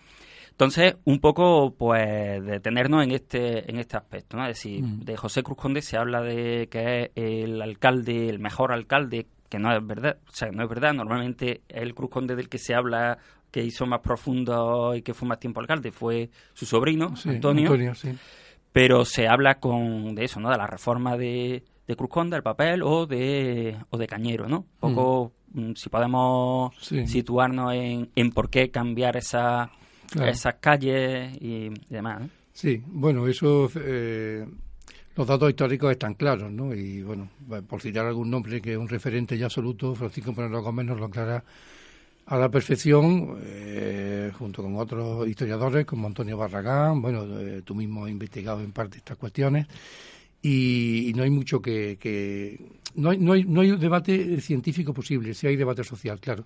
Entonces, 0.62 0.94
un 1.06 1.18
poco, 1.18 1.74
pues, 1.75 2.46
detenernos 2.46 3.03
en 3.03 3.10
este, 3.10 3.68
en 3.68 3.80
este 3.80 3.98
aspecto, 3.98 4.38
¿no? 4.38 4.44
Es 4.44 4.58
decir, 4.58 4.84
mm. 4.84 5.00
de 5.00 5.18
José 5.18 5.41
Cruz 5.41 5.58
Conde 5.58 5.82
se 5.82 5.98
habla 5.98 6.22
de 6.22 6.68
que 6.70 7.06
es 7.06 7.10
el 7.15 7.60
alcalde, 7.63 8.30
el 8.30 8.38
mejor 8.38 8.72
alcalde, 8.72 9.25
que 9.50 9.58
no 9.58 9.75
es 9.75 9.84
verdad, 9.84 10.20
o 10.27 10.32
sea, 10.32 10.51
no 10.51 10.62
es 10.62 10.70
verdad, 10.70 10.94
normalmente 10.94 11.62
el 11.68 11.96
Cruz 11.96 12.12
Conde 12.12 12.36
del 12.36 12.48
que 12.48 12.60
se 12.60 12.75
habla 12.75 13.18
que 13.50 13.63
hizo 13.63 13.88
más 13.88 14.01
profundo 14.01 14.94
y 14.94 15.01
que 15.01 15.15
fue 15.15 15.27
más 15.27 15.39
tiempo 15.39 15.62
alcalde 15.62 15.91
fue 15.91 16.30
su 16.53 16.68
sobrino, 16.68 17.12
Antonio. 17.25 17.75
Pero 18.72 19.03
se 19.03 19.27
habla 19.27 19.56
con 19.56 20.13
de 20.13 20.25
eso, 20.25 20.39
¿no? 20.39 20.51
De 20.51 20.58
la 20.58 20.68
reforma 20.68 21.18
de, 21.18 21.63
de 21.88 21.96
Cruz 21.96 22.12
Conde, 22.12 22.38
el 22.38 22.44
papel, 22.44 22.84
o 22.84 23.08
de, 23.08 23.77
o 23.89 23.98
de 23.98 24.06
Cañero, 24.06 24.48
¿no? 24.48 24.58
Un 24.80 24.94
poco, 24.94 25.32
mm, 25.53 25.72
si 25.74 25.89
podemos 25.89 26.75
situarnos 26.77 27.74
en, 27.74 28.12
en 28.15 28.30
por 28.30 28.51
qué 28.51 28.70
cambiar 28.70 29.18
esa, 29.18 29.72
esas 30.15 30.56
calles 30.60 31.38
y, 31.39 31.70
demás. 31.89 32.24
Sí, 32.53 32.82
bueno, 32.86 33.27
eso... 33.27 33.70
Eh, 33.75 34.46
los 35.15 35.27
datos 35.27 35.50
históricos 35.50 35.91
están 35.91 36.13
claros, 36.13 36.51
¿no? 36.51 36.74
Y 36.74 37.03
bueno, 37.03 37.30
por 37.68 37.82
citar 37.82 38.06
algún 38.06 38.30
nombre 38.30 38.62
que 38.62 38.72
es 38.72 38.77
un 38.77 38.88
referente 38.88 39.38
ya 39.38 39.46
absoluto, 39.46 39.94
Francisco 39.94 40.34
Pérez 40.34 40.51
Gómez 40.51 40.86
nos 40.86 41.00
lo 41.00 41.06
aclara 41.06 41.44
a 42.27 42.38
la 42.38 42.50
perfección, 42.50 43.38
eh, 43.44 44.32
junto 44.38 44.63
con 44.63 44.77
otros 44.77 45.27
historiadores 45.27 45.86
como 45.86 46.08
Antonio 46.08 46.38
Barragán, 46.38 47.01
bueno, 47.01 47.25
eh, 47.39 47.62
tú 47.63 47.75
mismo 47.75 48.06
has 48.06 48.12
investigado 48.12 48.62
en 48.62 48.72
parte 48.72 48.98
estas 48.98 49.18
cuestiones, 49.18 49.68
y, 50.41 51.12
no 51.13 51.24
hay 51.24 51.30
mucho 51.30 51.62
que... 51.62 52.58
no, 52.96 53.10
hay, 53.10 53.18
no, 53.18 53.34
hay, 53.34 53.44
no 53.44 53.62
hay 53.62 53.75
debate 53.75 54.39
científico 54.39 54.94
posible, 54.94 55.34
si 55.34 55.48
hay 55.48 55.56
debate 55.58 55.84
social, 55.84 56.20
claro. 56.20 56.46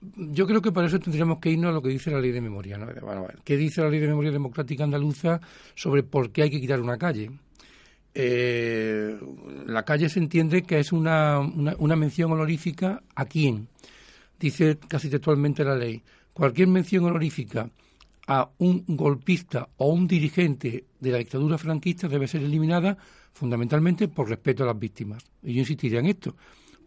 Yo 0.00 0.46
creo 0.46 0.62
que 0.62 0.72
para 0.72 0.86
eso 0.86 0.98
tendríamos 1.00 1.38
que 1.38 1.50
irnos 1.50 1.70
a 1.70 1.72
lo 1.72 1.82
que 1.82 1.88
dice 1.88 2.10
la 2.10 2.20
ley 2.20 2.30
de 2.30 2.40
memoria. 2.40 2.78
¿no? 2.78 2.86
¿Qué 3.44 3.56
dice 3.56 3.82
la 3.82 3.88
ley 3.88 4.00
de 4.00 4.08
memoria 4.08 4.30
democrática 4.30 4.84
andaluza 4.84 5.40
sobre 5.74 6.02
por 6.02 6.30
qué 6.30 6.42
hay 6.42 6.50
que 6.50 6.60
quitar 6.60 6.80
una 6.80 6.96
calle? 6.96 7.30
Eh, 8.14 9.18
la 9.66 9.84
calle 9.84 10.08
se 10.08 10.18
entiende 10.18 10.62
que 10.62 10.78
es 10.78 10.92
una, 10.92 11.38
una, 11.40 11.74
una 11.78 11.96
mención 11.96 12.32
honorífica 12.32 13.02
a 13.14 13.24
quién. 13.26 13.68
Dice 14.38 14.78
casi 14.88 15.10
textualmente 15.10 15.64
la 15.64 15.76
ley. 15.76 16.02
Cualquier 16.32 16.68
mención 16.68 17.04
honorífica 17.04 17.68
a 18.28 18.50
un 18.58 18.84
golpista 18.86 19.68
o 19.78 19.88
un 19.88 20.06
dirigente 20.06 20.84
de 21.00 21.10
la 21.10 21.18
dictadura 21.18 21.58
franquista 21.58 22.08
debe 22.08 22.28
ser 22.28 22.42
eliminada 22.42 22.96
fundamentalmente 23.32 24.08
por 24.08 24.28
respeto 24.28 24.62
a 24.62 24.66
las 24.66 24.78
víctimas. 24.78 25.24
Y 25.42 25.54
yo 25.54 25.60
insistiría 25.60 26.00
en 26.00 26.06
esto, 26.06 26.36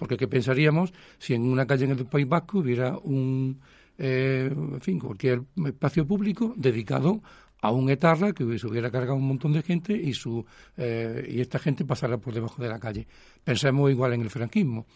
porque 0.01 0.17
¿qué 0.17 0.27
pensaríamos 0.27 0.91
si 1.19 1.35
en 1.35 1.43
una 1.43 1.67
calle 1.67 1.85
en 1.85 1.91
el 1.91 2.07
País 2.07 2.27
Vasco 2.27 2.57
hubiera 2.57 2.97
un, 2.97 3.61
eh, 3.99 4.49
en 4.51 4.81
fin, 4.81 4.97
cualquier 4.97 5.43
espacio 5.63 6.07
público 6.07 6.55
dedicado 6.57 7.21
a 7.61 7.71
un 7.71 7.87
etarra 7.87 8.33
que 8.33 8.57
se 8.57 8.65
hubiera 8.65 8.89
cargado 8.89 9.13
un 9.13 9.27
montón 9.27 9.53
de 9.53 9.61
gente 9.61 9.93
y 9.93 10.15
su 10.15 10.43
eh, 10.75 11.29
y 11.29 11.39
esta 11.39 11.59
gente 11.59 11.85
pasara 11.85 12.17
por 12.17 12.33
debajo 12.33 12.59
de 12.63 12.69
la 12.69 12.79
calle. 12.79 13.05
Pensemos 13.43 13.91
igual 13.91 14.13
en 14.13 14.21
el 14.21 14.31
franquismo. 14.31 14.87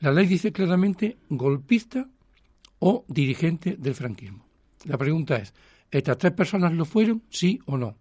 La 0.00 0.10
ley 0.10 0.26
dice 0.26 0.50
claramente 0.50 1.18
golpista 1.28 2.08
o 2.80 3.04
dirigente 3.06 3.76
del 3.78 3.94
franquismo. 3.94 4.44
La 4.86 4.98
pregunta 4.98 5.36
es, 5.36 5.54
¿estas 5.88 6.18
tres 6.18 6.32
personas 6.32 6.72
lo 6.72 6.84
fueron, 6.84 7.22
sí 7.30 7.60
o 7.66 7.76
no? 7.76 7.96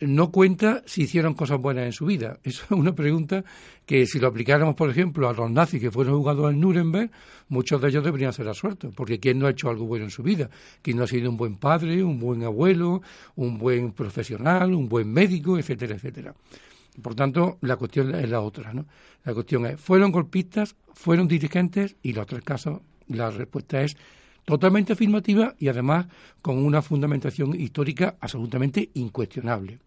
No 0.00 0.30
cuenta 0.30 0.82
si 0.86 1.02
hicieron 1.02 1.34
cosas 1.34 1.58
buenas 1.58 1.86
en 1.86 1.92
su 1.92 2.06
vida. 2.06 2.38
Es 2.44 2.70
una 2.70 2.94
pregunta 2.94 3.44
que 3.84 4.06
si 4.06 4.18
lo 4.18 4.28
aplicáramos, 4.28 4.74
por 4.74 4.90
ejemplo, 4.90 5.28
a 5.28 5.32
los 5.32 5.50
nazis 5.50 5.80
que 5.80 5.90
fueron 5.90 6.18
jugados 6.18 6.52
en 6.52 6.60
Nuremberg, 6.60 7.10
muchos 7.48 7.80
de 7.80 7.88
ellos 7.88 8.04
deberían 8.04 8.32
ser 8.32 8.48
absueltos, 8.48 8.94
porque 8.94 9.18
¿quién 9.18 9.38
no 9.38 9.46
ha 9.46 9.50
hecho 9.50 9.68
algo 9.68 9.86
bueno 9.86 10.04
en 10.04 10.10
su 10.10 10.22
vida? 10.22 10.50
¿Quién 10.82 10.96
no 10.96 11.04
ha 11.04 11.06
sido 11.06 11.30
un 11.30 11.36
buen 11.36 11.56
padre, 11.56 12.02
un 12.02 12.18
buen 12.18 12.42
abuelo, 12.44 13.02
un 13.36 13.58
buen 13.58 13.92
profesional, 13.92 14.74
un 14.74 14.88
buen 14.88 15.10
médico, 15.10 15.58
etcétera, 15.58 15.94
etcétera? 15.94 16.34
Por 17.00 17.14
tanto, 17.14 17.58
la 17.60 17.76
cuestión 17.76 18.14
es 18.14 18.28
la 18.28 18.40
otra, 18.40 18.72
¿no? 18.72 18.86
La 19.24 19.34
cuestión 19.34 19.66
es, 19.66 19.80
¿fueron 19.80 20.12
golpistas, 20.12 20.76
fueron 20.94 21.28
dirigentes? 21.28 21.96
Y 22.02 22.12
los 22.12 22.26
tres 22.26 22.42
casos, 22.42 22.80
la 23.08 23.30
respuesta 23.30 23.82
es 23.82 23.96
totalmente 24.46 24.94
afirmativa 24.94 25.54
y 25.58 25.68
además 25.68 26.06
con 26.40 26.56
una 26.56 26.80
fundamentación 26.80 27.60
histórica 27.60 28.16
absolutamente 28.20 28.88
incuestionable. 28.94 29.80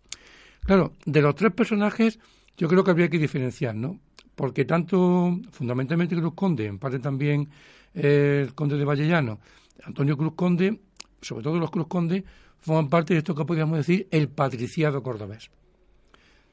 Claro, 0.63 0.94
de 1.06 1.22
los 1.22 1.34
tres 1.34 1.51
personajes 1.54 2.20
yo 2.58 2.68
creo 2.68 2.84
que 2.84 2.92
habría 2.92 3.10
que 3.10 3.18
diferenciar, 3.18 3.74
¿no? 3.74 4.00
Porque 4.36 4.66
tanto, 4.66 5.39
fundamentalmente 5.51 6.16
Cruz 6.16 6.34
Conde, 6.36 6.66
en 6.66 6.78
parte 6.78 7.00
también 7.00 7.50
eh, 7.96 8.44
el 8.46 8.54
Conde 8.54 8.78
de 8.78 8.86
Vallellano, 8.86 9.39
Antonio 9.84 10.18
Cruz 10.18 10.34
Conde, 10.36 10.80
sobre 11.22 11.44
todo 11.44 11.58
los 11.58 11.72
Cruz 11.72 11.88
Conde, 11.88 12.25
forman 12.60 12.89
parte 12.89 13.13
de 13.13 13.20
esto 13.20 13.34
que 13.34 13.46
podríamos 13.46 13.78
decir 13.78 14.08
el 14.12 14.28
patriciado 14.28 15.01
cordobés. 15.01 15.50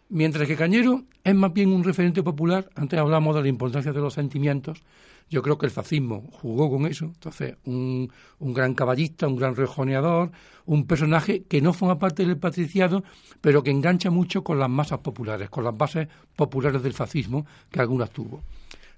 Mientras 0.08 0.46
que 0.46 0.54
Cañero 0.54 1.02
es 1.24 1.34
más 1.34 1.52
bien 1.52 1.72
un 1.72 1.82
referente 1.82 2.22
popular, 2.22 2.70
antes 2.76 2.98
hablamos 2.98 3.34
de 3.34 3.42
la 3.42 3.48
importancia 3.48 3.92
de 3.92 4.00
los 4.00 4.14
sentimientos, 4.14 4.80
yo 5.28 5.42
creo 5.42 5.58
que 5.58 5.66
el 5.66 5.72
fascismo 5.72 6.28
jugó 6.32 6.70
con 6.70 6.86
eso. 6.86 7.06
Entonces, 7.06 7.56
un, 7.64 8.08
gran 8.40 8.74
caballista, 8.74 9.26
un 9.26 9.36
gran 9.36 9.56
rejoneador, 9.56 10.30
un 10.66 10.86
personaje 10.86 11.42
que 11.44 11.60
no 11.60 11.72
forma 11.72 11.98
parte 11.98 12.24
del 12.24 12.38
patriciado, 12.38 13.02
pero 13.40 13.62
que 13.62 13.70
engancha 13.70 14.10
mucho 14.10 14.44
con 14.44 14.58
las 14.58 14.70
masas 14.70 15.00
populares, 15.00 15.50
con 15.50 15.64
las 15.64 15.76
bases 15.76 16.08
populares 16.36 16.82
del 16.82 16.92
fascismo 16.92 17.46
que 17.70 17.80
algunas 17.80 18.10
tuvo. 18.10 18.42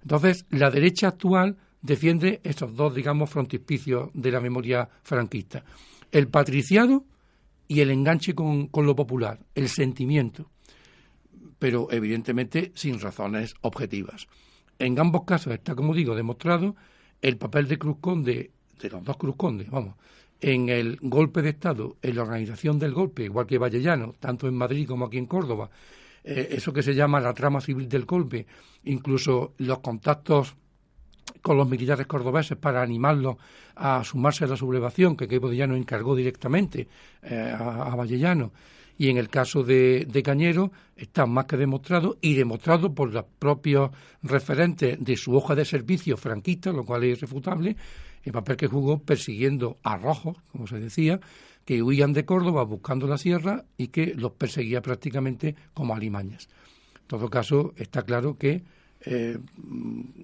Entonces, 0.03 0.45
la 0.51 0.71
derecha 0.71 1.09
actual 1.09 1.57
defiende 1.81 2.41
estos 2.45 2.75
dos, 2.75 2.95
digamos, 2.95 3.31
frontispicios 3.31 4.11
de 4.13 4.31
la 4.31 4.41
memoria 4.41 4.89
franquista. 5.03 5.65
El 6.13 6.29
patriciado 6.29 7.05
y 7.67 7.81
el 7.81 7.91
enganche 7.91 8.35
con 8.35 8.69
lo 8.75 8.97
popular, 8.97 9.41
el 9.55 9.69
sentimiento, 9.69 10.51
pero 11.59 11.89
evidentemente 11.91 12.73
sin 12.75 13.01
razones 13.01 13.55
objetivas. 13.63 14.27
En 14.79 14.99
ambos 14.99 15.25
casos 15.25 15.53
está, 15.53 15.75
como 15.75 15.95
digo, 15.95 16.15
demostrado 16.15 16.77
el 17.21 17.37
papel 17.37 17.67
de 17.67 17.79
Cruz 17.79 17.97
Conde, 18.01 18.51
de 18.81 18.91
los 18.91 19.03
dos 19.03 19.17
Cruz 19.17 19.37
Conde, 19.37 19.67
vamos, 19.71 19.95
en 20.41 20.69
el 20.69 20.99
golpe 21.03 21.43
de 21.43 21.51
Estado, 21.51 21.97
en 22.01 22.15
la 22.15 22.23
organización 22.23 22.79
del 22.79 22.93
golpe, 22.93 23.25
igual 23.25 23.47
que 23.47 23.59
Vallellano, 23.59 24.15
tanto 24.21 24.47
en 24.47 24.55
Madrid 24.55 24.87
como 24.87 25.07
aquí 25.07 25.19
en 25.19 25.27
Córdoba, 25.27 25.69
eh, 26.23 26.49
eso 26.53 26.73
que 26.73 26.83
se 26.83 26.95
llama 26.95 27.21
la 27.21 27.35
trama 27.35 27.61
civil 27.61 27.89
del 27.89 28.05
golpe, 28.05 28.47
incluso 28.85 29.55
los 29.59 29.81
contactos 29.81 30.55
con 31.43 31.57
los 31.57 31.69
militares 31.69 32.07
cordobeses 32.07 32.57
para 32.57 32.81
animarlos 32.81 33.37
a 33.75 34.03
sumarse 34.05 34.45
a 34.45 34.47
la 34.47 34.57
sublevación 34.57 35.17
que 35.17 35.29
Queipo 35.29 35.51
encargó 35.51 36.15
directamente 36.15 36.89
eh, 37.23 37.55
a, 37.57 37.93
a 37.93 37.97
Vallellano 37.97 38.53
y 38.99 39.09
en 39.09 39.17
el 39.17 39.29
caso 39.29 39.63
de, 39.63 40.07
Cañero 40.25 40.73
está 40.97 41.25
más 41.25 41.47
que 41.47 41.57
demostrado 41.57 42.19
y 42.21 42.35
demostrado 42.35 42.93
por 42.93 43.15
los 43.15 43.25
propios 43.39 43.93
referentes 44.23 45.03
de 45.03 45.17
su 45.17 45.35
hoja 45.35 45.55
de 45.55 45.65
servicio 45.65 46.17
franquista, 46.17 46.73
lo 46.73 46.85
cual 46.85 47.05
es 47.05 47.17
irrefutable, 47.19 47.77
el 48.25 48.33
papel 48.33 48.57
que 48.57 48.67
jugó 48.67 48.99
persiguiendo 48.99 49.79
a 49.85 49.97
rojos, 49.97 50.37
como 50.51 50.67
se 50.67 50.81
decía, 50.81 51.21
que 51.65 51.81
huían 51.81 52.13
de 52.13 52.25
Córdoba 52.25 52.65
buscando 52.65 53.07
la 53.07 53.19
sierra 53.19 53.65
y 53.77 53.89
que 53.89 54.15
los 54.15 54.33
perseguía 54.33 54.83
prácticamente 54.83 55.55
como 55.73 55.95
alimañas. 55.95 56.49
En 57.03 57.07
todo 57.07 57.31
caso, 57.31 57.75
está 57.77 58.03
claro 58.03 58.37
que, 58.37 58.65
eh, 59.05 59.39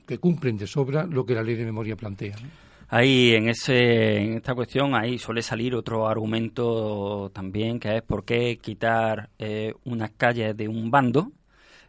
que 0.05 0.19
cumplen 0.19 0.57
de 0.57 0.67
sobra 0.67 1.07
lo 1.07 1.25
que 1.25 1.35
la 1.35 1.45
ley 1.45 1.55
de 1.55 1.65
memoria 1.65 1.97
plantea. 1.97 2.37
Ahí 2.97 3.35
en, 3.35 3.49
ese, 3.49 4.23
en 4.23 4.35
esta 4.35 4.55
cuestión 4.55 4.95
ahí 4.95 5.19
suele 5.19 5.43
salir 5.43 5.75
otro 5.75 6.07
argumento 6.07 7.29
también 7.35 7.81
que 7.81 7.97
es 7.97 8.03
por 8.03 8.25
qué 8.25 8.57
quitar 8.59 9.31
eh, 9.37 9.75
unas 9.83 10.13
calles 10.13 10.57
de 10.57 10.69
un 10.69 10.93
bando 10.93 11.33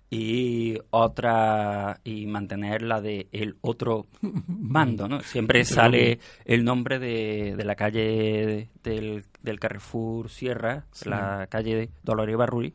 y 0.09 0.79
otra 0.89 1.99
y 2.03 2.25
mantener 2.25 2.81
la 2.81 3.01
de 3.01 3.27
el 3.31 3.55
otro 3.61 4.07
bando, 4.19 5.07
¿no? 5.07 5.21
Siempre 5.21 5.63
sale 5.63 6.17
el 6.43 6.65
nombre 6.65 6.97
de, 6.97 7.53
de 7.55 7.65
la 7.65 7.75
calle 7.75 8.69
del, 8.81 9.25
del 9.43 9.59
Carrefour 9.59 10.27
Sierra, 10.31 10.87
la 11.05 11.45
calle 11.51 11.91
Dolores 12.01 12.35
Barruri. 12.35 12.73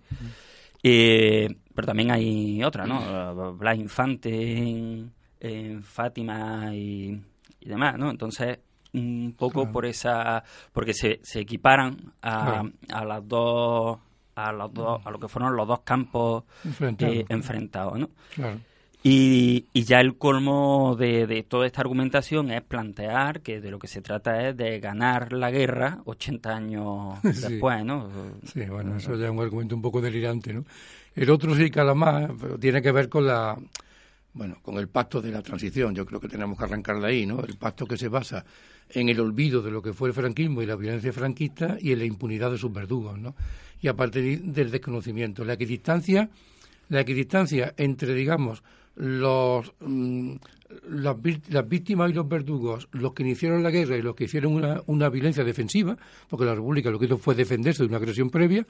Eh, 0.84 1.48
pero 1.74 1.84
también 1.84 2.12
hay 2.12 2.62
otra, 2.62 2.86
¿no? 2.86 3.56
Blas 3.56 3.76
Infante 3.76 5.04
en 5.40 5.82
Fátima 5.82 6.72
y 6.72 7.20
y 7.60 7.68
demás, 7.68 7.98
¿no? 7.98 8.10
Entonces, 8.10 8.58
un 8.92 9.34
poco 9.38 9.70
por 9.70 9.86
esa 9.86 10.42
porque 10.72 10.94
se, 10.94 11.20
se 11.22 11.40
equiparan 11.40 12.12
a, 12.22 12.64
a 12.92 13.04
las 13.04 13.26
dos 13.26 13.98
a 14.34 14.52
los 14.52 14.72
dos 14.72 15.00
a 15.04 15.10
lo 15.10 15.18
que 15.18 15.28
fueron 15.28 15.56
los 15.56 15.68
dos 15.68 15.80
campos 15.80 16.44
eh, 16.80 17.24
enfrentados, 17.28 17.98
¿no? 17.98 18.10
Claro. 18.34 18.58
Y, 19.02 19.64
y, 19.72 19.84
ya 19.84 19.98
el 20.00 20.18
colmo 20.18 20.94
de, 20.94 21.26
de, 21.26 21.42
toda 21.42 21.64
esta 21.64 21.80
argumentación 21.80 22.50
es 22.50 22.60
plantear 22.60 23.40
que 23.40 23.58
de 23.58 23.70
lo 23.70 23.78
que 23.78 23.86
se 23.86 24.02
trata 24.02 24.46
es 24.46 24.56
de 24.58 24.78
ganar 24.78 25.32
la 25.32 25.50
guerra 25.50 26.00
80 26.04 26.54
años 26.54 27.18
después, 27.22 27.82
¿no? 27.82 28.10
Sí, 28.44 28.60
bueno, 28.68 28.96
eso 28.96 29.16
ya 29.16 29.24
es 29.24 29.30
un 29.30 29.40
argumento 29.40 29.74
un 29.74 29.80
poco 29.80 30.02
delirante, 30.02 30.52
¿no? 30.52 30.66
El 31.14 31.30
otro 31.30 31.54
sí, 31.54 31.70
Calamar, 31.70 32.34
pero 32.38 32.58
tiene 32.58 32.82
que 32.82 32.92
ver 32.92 33.08
con 33.08 33.26
la 33.26 33.56
bueno, 34.32 34.58
con 34.62 34.76
el 34.78 34.88
pacto 34.88 35.20
de 35.20 35.32
la 35.32 35.42
transición, 35.42 35.94
yo 35.94 36.06
creo 36.06 36.20
que 36.20 36.28
tenemos 36.28 36.56
que 36.56 36.64
arrancar 36.64 37.00
de 37.00 37.06
ahí, 37.06 37.26
¿no? 37.26 37.40
El 37.40 37.56
pacto 37.56 37.86
que 37.86 37.96
se 37.96 38.08
basa 38.08 38.44
en 38.88 39.08
el 39.08 39.20
olvido 39.20 39.60
de 39.62 39.70
lo 39.70 39.82
que 39.82 39.92
fue 39.92 40.08
el 40.08 40.14
franquismo 40.14 40.62
y 40.62 40.66
la 40.66 40.76
violencia 40.76 41.12
franquista 41.12 41.76
y 41.80 41.92
en 41.92 41.98
la 41.98 42.04
impunidad 42.04 42.50
de 42.50 42.58
sus 42.58 42.72
verdugos, 42.72 43.18
¿no? 43.18 43.34
Y 43.80 43.88
a 43.88 43.94
partir 43.94 44.42
del 44.42 44.70
desconocimiento, 44.70 45.44
la 45.44 45.54
equidistancia, 45.54 46.28
la 46.88 47.00
equidistancia 47.00 47.74
entre, 47.76 48.14
digamos, 48.14 48.62
los, 48.96 49.72
mm, 49.80 50.34
las, 50.90 51.16
las, 51.48 51.68
víctimas 51.68 52.10
y 52.10 52.14
los 52.14 52.28
verdugos, 52.28 52.88
los 52.92 53.12
que 53.14 53.22
iniciaron 53.22 53.62
la 53.62 53.70
guerra 53.70 53.96
y 53.96 54.02
los 54.02 54.14
que 54.14 54.24
hicieron 54.24 54.52
una, 54.52 54.82
una 54.86 55.08
violencia 55.08 55.42
defensiva, 55.42 55.96
porque 56.28 56.44
la 56.44 56.54
República 56.54 56.90
lo 56.90 56.98
que 56.98 57.06
hizo 57.06 57.18
fue 57.18 57.34
defenderse 57.34 57.82
de 57.82 57.88
una 57.88 57.96
agresión 57.96 58.30
previa, 58.30 58.66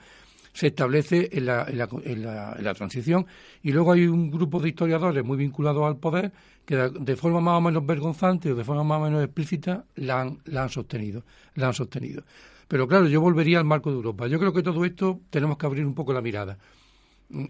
se 0.52 0.68
establece 0.68 1.28
en 1.32 1.46
la, 1.46 1.64
en, 1.68 1.78
la, 1.78 1.88
en, 2.04 2.22
la, 2.22 2.54
en 2.58 2.64
la, 2.64 2.74
transición. 2.74 3.26
Y 3.62 3.72
luego 3.72 3.92
hay 3.92 4.06
un 4.06 4.30
grupo 4.30 4.60
de 4.60 4.70
historiadores 4.70 5.24
muy 5.24 5.36
vinculados 5.36 5.84
al 5.84 5.96
poder 5.96 6.32
que 6.64 6.76
de, 6.76 7.16
forma 7.16 7.40
más 7.40 7.58
o 7.58 7.60
menos 7.60 7.86
vergonzante 7.86 8.52
o 8.52 8.54
de 8.54 8.64
forma 8.64 8.84
más 8.84 9.00
o 9.00 9.04
menos 9.04 9.24
explícita 9.24 9.84
la 9.96 10.20
han, 10.20 10.38
la 10.46 10.64
han 10.64 10.68
sostenido. 10.68 11.24
La 11.54 11.68
han 11.68 11.74
sostenido. 11.74 12.22
Pero 12.68 12.86
claro, 12.86 13.08
yo 13.08 13.20
volvería 13.20 13.58
al 13.58 13.64
marco 13.64 13.90
de 13.90 13.96
Europa. 13.96 14.26
Yo 14.26 14.38
creo 14.38 14.52
que 14.52 14.62
todo 14.62 14.84
esto 14.84 15.20
tenemos 15.30 15.58
que 15.58 15.66
abrir 15.66 15.84
un 15.84 15.94
poco 15.94 16.12
la 16.12 16.20
mirada. 16.20 16.58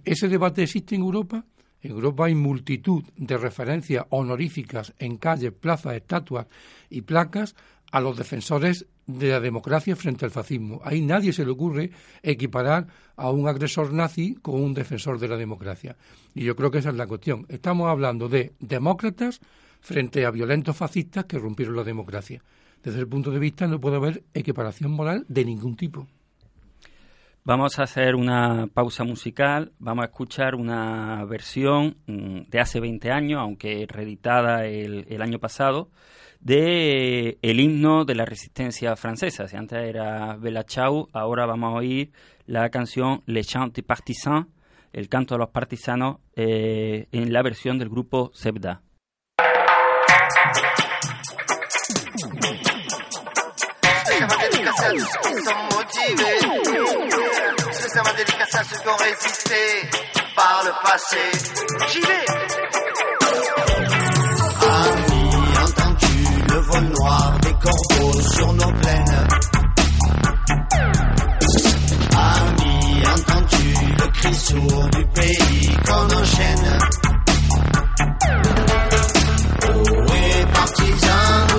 ¿Ese 0.04 0.28
debate 0.28 0.62
existe 0.62 0.94
en 0.94 1.02
Europa? 1.02 1.44
En 1.82 1.92
Europa 1.92 2.26
hay 2.26 2.34
multitud 2.34 3.02
de 3.16 3.38
referencias 3.38 4.04
honoríficas 4.10 4.92
en 4.98 5.16
calles, 5.16 5.52
plazas, 5.52 5.94
estatuas 5.94 6.46
y 6.90 7.02
placas 7.02 7.54
a 7.90 8.00
los 8.00 8.16
defensores 8.16 8.86
de 9.18 9.28
la 9.28 9.40
democracia 9.40 9.96
frente 9.96 10.24
al 10.24 10.30
fascismo. 10.30 10.80
Ahí 10.84 11.00
nadie 11.00 11.32
se 11.32 11.44
le 11.44 11.50
ocurre 11.50 11.90
equiparar 12.22 12.86
a 13.16 13.30
un 13.30 13.48
agresor 13.48 13.92
nazi 13.92 14.34
con 14.34 14.60
un 14.60 14.74
defensor 14.74 15.18
de 15.18 15.28
la 15.28 15.36
democracia. 15.36 15.96
Y 16.34 16.44
yo 16.44 16.56
creo 16.56 16.70
que 16.70 16.78
esa 16.78 16.90
es 16.90 16.96
la 16.96 17.06
cuestión. 17.06 17.46
Estamos 17.48 17.88
hablando 17.88 18.28
de 18.28 18.52
demócratas 18.60 19.40
frente 19.80 20.24
a 20.24 20.30
violentos 20.30 20.76
fascistas 20.76 21.24
que 21.24 21.38
rompieron 21.38 21.76
la 21.76 21.84
democracia. 21.84 22.42
Desde 22.82 23.00
el 23.00 23.08
punto 23.08 23.30
de 23.30 23.38
vista 23.38 23.66
no 23.66 23.80
puede 23.80 23.96
haber 23.96 24.22
equiparación 24.32 24.92
moral 24.92 25.24
de 25.28 25.44
ningún 25.44 25.76
tipo. 25.76 26.06
Vamos 27.42 27.78
a 27.78 27.84
hacer 27.84 28.14
una 28.14 28.66
pausa 28.72 29.02
musical, 29.02 29.72
vamos 29.78 30.02
a 30.02 30.06
escuchar 30.06 30.54
una 30.54 31.24
versión 31.24 31.96
mm, 32.06 32.50
de 32.50 32.60
hace 32.60 32.80
20 32.80 33.10
años, 33.10 33.40
aunque 33.40 33.86
reeditada 33.88 34.66
el, 34.66 35.06
el 35.08 35.22
año 35.22 35.38
pasado, 35.38 35.88
de 36.40 37.38
himno 37.42 38.04
de 38.04 38.14
la 38.14 38.24
resistencia 38.24 38.96
francesa. 38.96 39.46
Si 39.46 39.56
antes 39.56 39.78
era 39.78 40.36
Bella 40.36 40.64
Ciao, 40.64 41.08
ahora 41.12 41.46
vamos 41.46 41.74
a 41.74 41.76
oír 41.76 42.12
la 42.46 42.70
canción 42.70 43.22
Le 43.26 43.44
Chant 43.44 43.74
des 43.74 43.84
Partisans, 43.84 44.46
el 44.92 45.08
canto 45.08 45.34
de 45.34 45.38
los 45.40 45.50
partisanos, 45.50 46.18
eh, 46.34 47.06
en 47.12 47.32
la 47.32 47.42
versión 47.42 47.78
del 47.78 47.88
grupo 47.88 48.30
Sebda. 48.34 48.82
Spécialement 57.72 58.12
dédicace 58.16 58.54
à 58.54 58.64
ceux 58.64 58.76
qui 58.76 58.88
ont 58.88 58.96
résisté 58.96 59.54
par 60.36 60.62
le 60.64 60.72
passé. 60.82 61.18
J'y 61.88 62.00
vais. 62.00 62.69
Entends-tu 66.80 66.86
le 66.86 66.86
vol 66.86 66.88
noir 66.88 67.38
des 67.42 67.52
corbeaux 67.54 68.20
sur 68.32 68.52
nos 68.54 68.72
plaines. 68.72 69.28
Ami, 72.16 73.02
entends-tu 73.06 73.66
le 73.98 74.06
cri 74.12 74.34
sourd 74.34 74.88
du 74.90 75.04
pays 75.06 75.76
qu'on 75.86 76.06
enchaîne? 76.16 76.78
Ohé, 79.68 80.46
partisans, 80.52 81.46
ouvriers, 81.46 81.49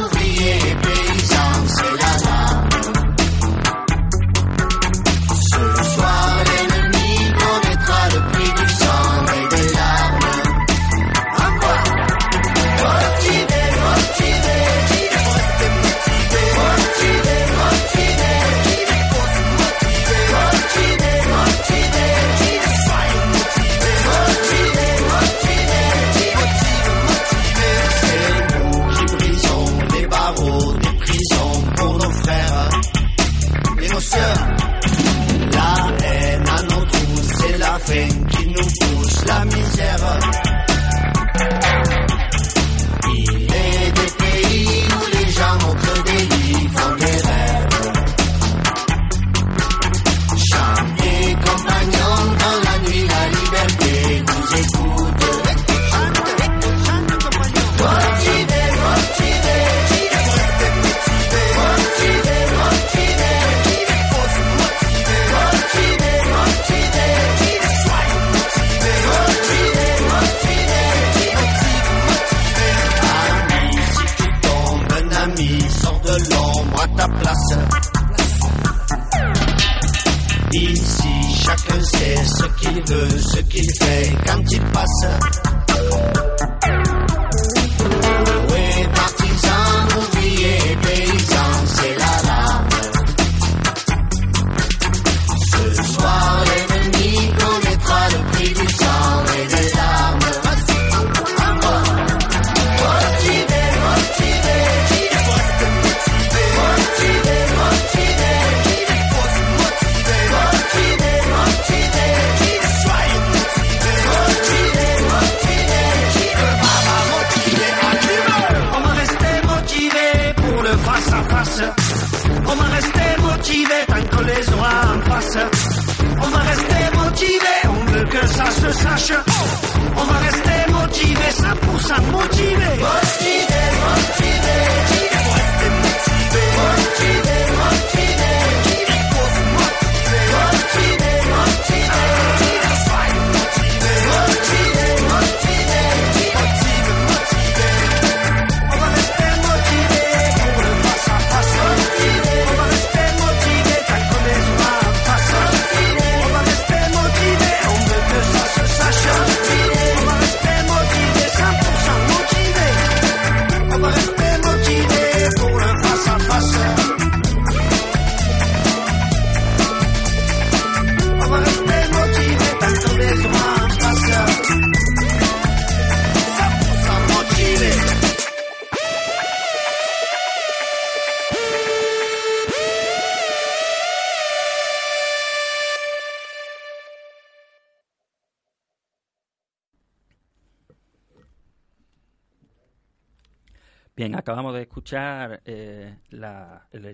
Bien, 194.01 194.15
acabamos 194.15 194.55
de 194.55 194.61
escuchar 194.63 195.41
eh, 195.45 195.95
la, 196.09 196.67
el 196.71 196.91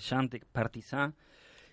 partisan, 0.51 1.15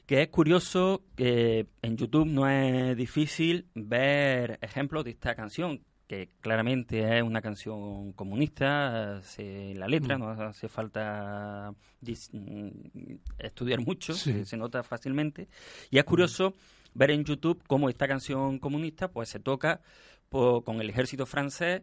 que 0.06 0.22
es 0.22 0.28
curioso 0.28 1.02
que 1.16 1.66
en 1.82 1.96
YouTube 1.96 2.26
no 2.26 2.48
es 2.48 2.96
difícil 2.96 3.66
ver 3.74 4.58
ejemplos 4.62 5.02
de 5.04 5.10
esta 5.10 5.34
canción, 5.34 5.80
que 6.06 6.28
claramente 6.40 7.16
es 7.18 7.22
una 7.24 7.42
canción 7.42 8.12
comunista, 8.12 9.20
se, 9.22 9.74
la 9.74 9.88
letra, 9.88 10.18
no 10.18 10.28
hace 10.30 10.68
falta 10.68 11.72
dis- 12.00 12.30
mm, 12.32 13.16
estudiar 13.38 13.80
mucho, 13.80 14.12
Sí. 14.12 14.32
se, 14.34 14.44
se 14.44 14.56
nota 14.56 14.84
fácilmente, 14.84 15.48
y 15.90 15.98
es 15.98 16.04
curioso 16.04 16.54
ver 16.94 17.10
en 17.10 17.24
YouTube 17.24 17.60
cómo 17.66 17.88
esta 17.88 18.06
canción 18.06 18.60
comunista 18.60 19.08
pues 19.08 19.30
se 19.30 19.40
toca 19.40 19.80
con 20.28 20.80
el 20.80 20.90
ejército 20.90 21.26
francés 21.26 21.82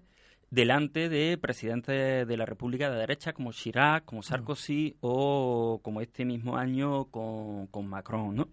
delante 0.52 1.10
de 1.10 1.38
presidentes 1.40 2.28
de 2.28 2.38
la 2.38 2.46
República 2.46 2.92
de 2.92 3.00
derecha 3.00 3.34
como 3.34 3.52
Chirac, 3.54 4.06
como 4.06 4.22
Sarkozy 4.22 4.98
o 5.02 5.80
como 5.82 6.02
este 6.02 6.26
mismo 6.26 6.58
año 6.58 7.06
con, 7.06 7.66
con 7.68 7.88
Macron, 7.88 8.36
¿no? 8.36 8.50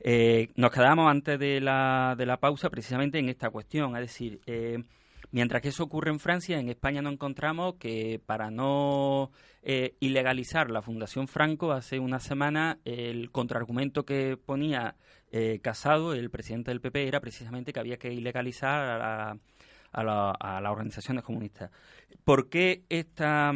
Eh, 0.00 0.48
nos 0.56 0.70
quedamos 0.70 1.10
antes 1.10 1.38
de 1.38 1.60
la, 1.60 2.14
de 2.16 2.26
la 2.26 2.38
pausa 2.38 2.70
precisamente 2.70 3.18
en 3.18 3.28
esta 3.28 3.50
cuestión, 3.50 3.94
es 3.96 4.02
decir, 4.02 4.40
eh, 4.46 4.78
Mientras 5.30 5.62
que 5.62 5.68
eso 5.70 5.82
ocurre 5.82 6.10
en 6.12 6.20
Francia, 6.20 6.60
en 6.60 6.68
España 6.68 7.02
no 7.02 7.10
encontramos 7.10 7.74
que 7.74 8.20
para 8.24 8.52
no 8.52 9.32
eh, 9.64 9.96
ilegalizar 9.98 10.70
la 10.70 10.80
Fundación 10.80 11.26
Franco, 11.26 11.72
hace 11.72 11.98
una 11.98 12.20
semana 12.20 12.78
el 12.84 13.32
contraargumento 13.32 14.04
que 14.04 14.36
ponía 14.36 14.94
Casado, 15.62 16.14
el 16.14 16.30
presidente 16.30 16.70
del 16.70 16.80
PP, 16.80 17.08
era 17.08 17.18
precisamente 17.20 17.72
que 17.72 17.80
había 17.80 17.96
que 17.96 18.12
ilegalizar 18.12 18.80
a, 18.88 18.98
la- 18.98 19.38
a 19.94 20.02
la- 20.04 20.30
a 20.32 20.60
las 20.60 20.72
organizaciones 20.72 21.22
comunistas. 21.24 21.70
¿Por 22.24 22.48
qué 22.48 22.82
esta, 22.88 23.52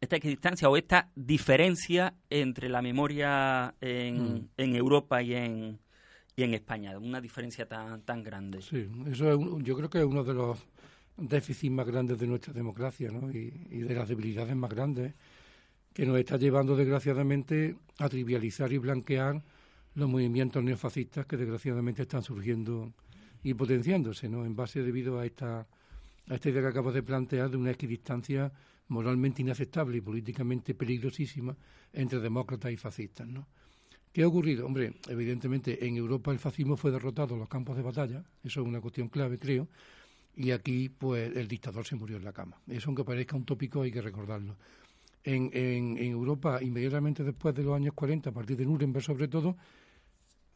esta 0.00 0.16
equidistancia 0.16 0.68
o 0.68 0.76
esta 0.76 1.10
diferencia 1.14 2.14
entre 2.30 2.68
la 2.68 2.80
memoria 2.82 3.74
en, 3.80 4.34
Mm. 4.34 4.48
en 4.56 4.74
Europa 4.76 5.22
y 5.22 5.34
en, 5.34 5.78
y 6.36 6.42
en 6.42 6.54
España? 6.54 6.98
Una 6.98 7.20
diferencia 7.20 7.66
tan, 7.66 8.02
tan 8.02 8.22
grande. 8.22 8.62
Sí, 8.62 8.88
eso 9.10 9.30
es 9.30 9.36
un- 9.36 9.62
yo 9.62 9.76
creo 9.76 9.90
que 9.90 9.98
es 9.98 10.04
uno 10.04 10.24
de 10.24 10.34
los 10.34 10.58
déficits 11.16 11.72
más 11.72 11.86
grandes 11.86 12.18
de 12.18 12.26
nuestra 12.26 12.52
democracia 12.54 13.10
¿no? 13.10 13.30
y, 13.30 13.52
y 13.70 13.78
de 13.80 13.94
las 13.94 14.08
debilidades 14.08 14.56
más 14.56 14.70
grandes 14.70 15.12
que 15.92 16.06
nos 16.06 16.16
está 16.18 16.38
llevando 16.38 16.76
desgraciadamente 16.76 17.76
a 17.98 18.08
trivializar 18.08 18.72
y 18.72 18.78
blanquear 18.78 19.42
los 19.96 20.08
movimientos 20.08 20.62
neofascistas 20.62 21.26
que 21.26 21.36
desgraciadamente 21.36 22.02
están 22.02 22.22
surgiendo 22.22 22.92
y 23.42 23.54
potenciándose 23.54 24.28
¿no? 24.28 24.44
en 24.44 24.54
base 24.54 24.82
debido 24.82 25.18
a 25.18 25.26
esta, 25.26 25.66
a 26.28 26.34
esta 26.34 26.48
idea 26.48 26.62
que 26.62 26.68
acabo 26.68 26.92
de 26.92 27.02
plantear 27.02 27.50
de 27.50 27.56
una 27.56 27.70
equidistancia 27.70 28.52
moralmente 28.88 29.42
inaceptable 29.42 29.98
y 29.98 30.00
políticamente 30.00 30.74
peligrosísima 30.74 31.56
entre 31.92 32.20
demócratas 32.20 32.72
y 32.72 32.76
fascistas. 32.76 33.26
¿no? 33.26 33.46
¿Qué 34.12 34.22
ha 34.22 34.28
ocurrido? 34.28 34.66
Hombre, 34.66 34.94
evidentemente 35.08 35.86
en 35.86 35.96
Europa 35.96 36.32
el 36.32 36.38
fascismo 36.38 36.76
fue 36.76 36.90
derrotado 36.90 37.34
en 37.34 37.40
los 37.40 37.48
campos 37.48 37.76
de 37.76 37.82
batalla, 37.82 38.24
eso 38.42 38.60
es 38.60 38.66
una 38.66 38.80
cuestión 38.80 39.08
clave, 39.08 39.38
creo, 39.38 39.68
y 40.34 40.50
aquí 40.50 40.88
pues 40.88 41.34
el 41.36 41.46
dictador 41.46 41.86
se 41.86 41.96
murió 41.96 42.16
en 42.16 42.24
la 42.24 42.32
cama. 42.32 42.60
Eso 42.66 42.88
aunque 42.88 43.04
parezca 43.04 43.36
un 43.36 43.44
tópico 43.44 43.82
hay 43.82 43.92
que 43.92 44.02
recordarlo. 44.02 44.56
En, 45.22 45.50
en, 45.52 45.98
en 45.98 46.12
Europa, 46.12 46.60
inmediatamente 46.62 47.22
después 47.22 47.54
de 47.54 47.62
los 47.62 47.76
años 47.76 47.94
40, 47.94 48.30
a 48.30 48.32
partir 48.32 48.56
de 48.56 48.64
Nuremberg 48.64 49.04
sobre 49.04 49.28
todo, 49.28 49.56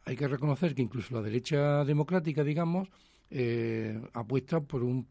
hay 0.04 0.16
que 0.16 0.28
reconocer 0.28 0.74
que 0.74 0.82
incluso 0.82 1.14
la 1.14 1.22
derecha 1.22 1.84
democrática, 1.84 2.44
digamos, 2.44 2.88
eh, 3.30 4.00
apuesta 4.12 4.60
por 4.60 4.82
un, 4.82 5.06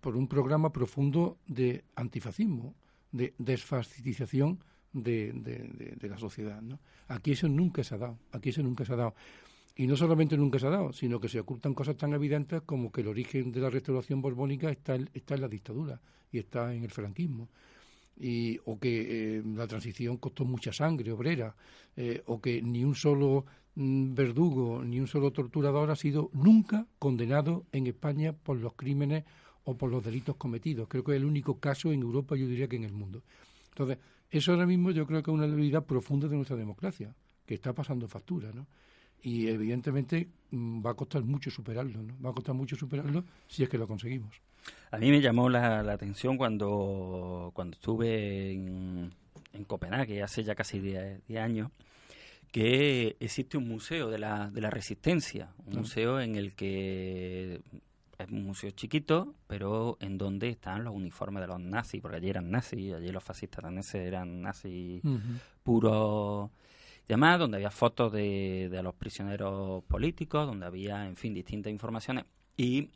por 0.00 0.16
un 0.16 0.26
programa 0.28 0.72
profundo 0.72 1.38
de 1.46 1.84
antifascismo, 1.96 2.74
de 3.12 3.34
desfascistización 3.38 4.58
de, 4.92 5.32
de- 5.32 5.68
de- 5.68 5.96
de 5.96 6.08
la 6.08 6.18
sociedad. 6.18 6.60
¿no? 6.62 6.80
Aquí 7.08 7.32
eso 7.32 7.48
nunca 7.48 7.84
se 7.84 7.94
ha 7.94 7.98
dado, 7.98 8.18
aquí 8.32 8.48
eso 8.50 8.62
nunca 8.62 8.84
se 8.84 8.92
ha 8.92 8.96
dado. 8.96 9.14
Y 9.76 9.86
no 9.86 9.96
solamente 9.96 10.36
nunca 10.36 10.58
se 10.58 10.66
ha 10.66 10.70
dado, 10.70 10.92
sino 10.92 11.20
que 11.20 11.28
se 11.28 11.38
ocultan 11.38 11.72
cosas 11.74 11.96
tan 11.96 12.12
evidentes 12.12 12.62
como 12.62 12.90
que 12.90 13.02
el 13.02 13.08
origen 13.08 13.52
de 13.52 13.60
la 13.60 13.70
restauración 13.70 14.20
borbónica 14.20 14.70
está 14.70 14.96
está 15.14 15.34
en 15.36 15.40
la 15.42 15.48
dictadura 15.48 16.00
y 16.32 16.38
está 16.38 16.74
en 16.74 16.82
el 16.82 16.90
franquismo. 16.90 17.48
Y, 18.20 18.58
o 18.64 18.78
que 18.78 19.38
eh, 19.38 19.42
la 19.54 19.66
transición 19.66 20.16
costó 20.16 20.44
mucha 20.44 20.72
sangre 20.72 21.12
obrera, 21.12 21.54
eh, 21.96 22.22
o 22.26 22.40
que 22.40 22.60
ni 22.62 22.84
un 22.84 22.94
solo 22.94 23.44
mm, 23.76 24.14
verdugo, 24.14 24.84
ni 24.84 24.98
un 25.00 25.06
solo 25.06 25.30
torturador 25.32 25.90
ha 25.90 25.96
sido 25.96 26.30
nunca 26.32 26.86
condenado 26.98 27.66
en 27.72 27.86
España 27.86 28.32
por 28.32 28.56
los 28.58 28.74
crímenes 28.74 29.24
o 29.64 29.76
por 29.76 29.90
los 29.90 30.04
delitos 30.04 30.36
cometidos. 30.36 30.88
Creo 30.88 31.04
que 31.04 31.12
es 31.12 31.18
el 31.18 31.24
único 31.24 31.60
caso 31.60 31.92
en 31.92 32.00
Europa, 32.02 32.36
yo 32.36 32.46
diría 32.46 32.68
que 32.68 32.76
en 32.76 32.84
el 32.84 32.92
mundo. 32.92 33.22
Entonces, 33.68 33.98
eso 34.30 34.52
ahora 34.52 34.66
mismo 34.66 34.90
yo 34.90 35.06
creo 35.06 35.22
que 35.22 35.30
es 35.30 35.34
una 35.34 35.46
debilidad 35.46 35.84
profunda 35.84 36.26
de 36.26 36.36
nuestra 36.36 36.56
democracia, 36.56 37.14
que 37.46 37.54
está 37.54 37.72
pasando 37.72 38.08
factura, 38.08 38.50
¿no? 38.52 38.66
Y 39.22 39.48
evidentemente 39.48 40.28
mm, 40.50 40.84
va 40.84 40.90
a 40.92 40.94
costar 40.94 41.22
mucho 41.22 41.50
superarlo, 41.50 42.02
¿no? 42.02 42.14
Va 42.24 42.30
a 42.30 42.32
costar 42.32 42.54
mucho 42.54 42.76
superarlo 42.76 43.24
si 43.48 43.62
es 43.62 43.68
que 43.68 43.78
lo 43.78 43.86
conseguimos. 43.86 44.40
A 44.90 44.98
mí 44.98 45.10
me 45.10 45.20
llamó 45.20 45.48
la, 45.48 45.82
la 45.82 45.92
atención 45.94 46.36
cuando, 46.36 47.50
cuando 47.54 47.74
estuve 47.76 48.52
en, 48.52 49.12
en 49.52 49.64
Copenhague 49.64 50.22
hace 50.22 50.42
ya 50.44 50.54
casi 50.54 50.78
10 50.80 51.26
10 51.26 51.40
años 51.42 51.70
que 52.52 53.16
existe 53.20 53.58
un 53.58 53.68
museo 53.68 54.08
de 54.08 54.18
la, 54.18 54.50
de 54.50 54.60
la 54.62 54.70
resistencia, 54.70 55.50
un 55.66 55.74
Mm. 55.74 55.78
museo 55.78 56.20
en 56.20 56.34
el 56.36 56.54
que 56.54 57.60
es 58.18 58.28
un 58.30 58.44
museo 58.44 58.70
chiquito, 58.70 59.34
pero 59.46 59.96
en 60.00 60.16
donde 60.18 60.48
están 60.48 60.82
los 60.84 60.94
uniformes 60.94 61.42
de 61.42 61.46
los 61.46 61.60
nazis, 61.60 62.00
porque 62.00 62.16
allí 62.16 62.30
eran 62.30 62.50
nazis, 62.50 62.94
allí 62.94 63.12
los 63.12 63.22
fascistas 63.22 63.62
daneses 63.64 63.96
eran 64.06 64.40
nazis 64.42 65.02
puros 65.62 66.50
y 67.08 67.12
demás, 67.14 67.38
donde 67.38 67.56
había 67.56 67.70
fotos 67.70 68.12
de, 68.12 68.68
de 68.70 68.82
los 68.82 68.94
prisioneros 68.94 69.82
políticos, 69.84 70.46
donde 70.46 70.66
había, 70.66 71.06
en 71.06 71.16
fin, 71.16 71.32
distintas 71.32 71.72
informaciones. 71.72 72.26
Y 72.56 72.90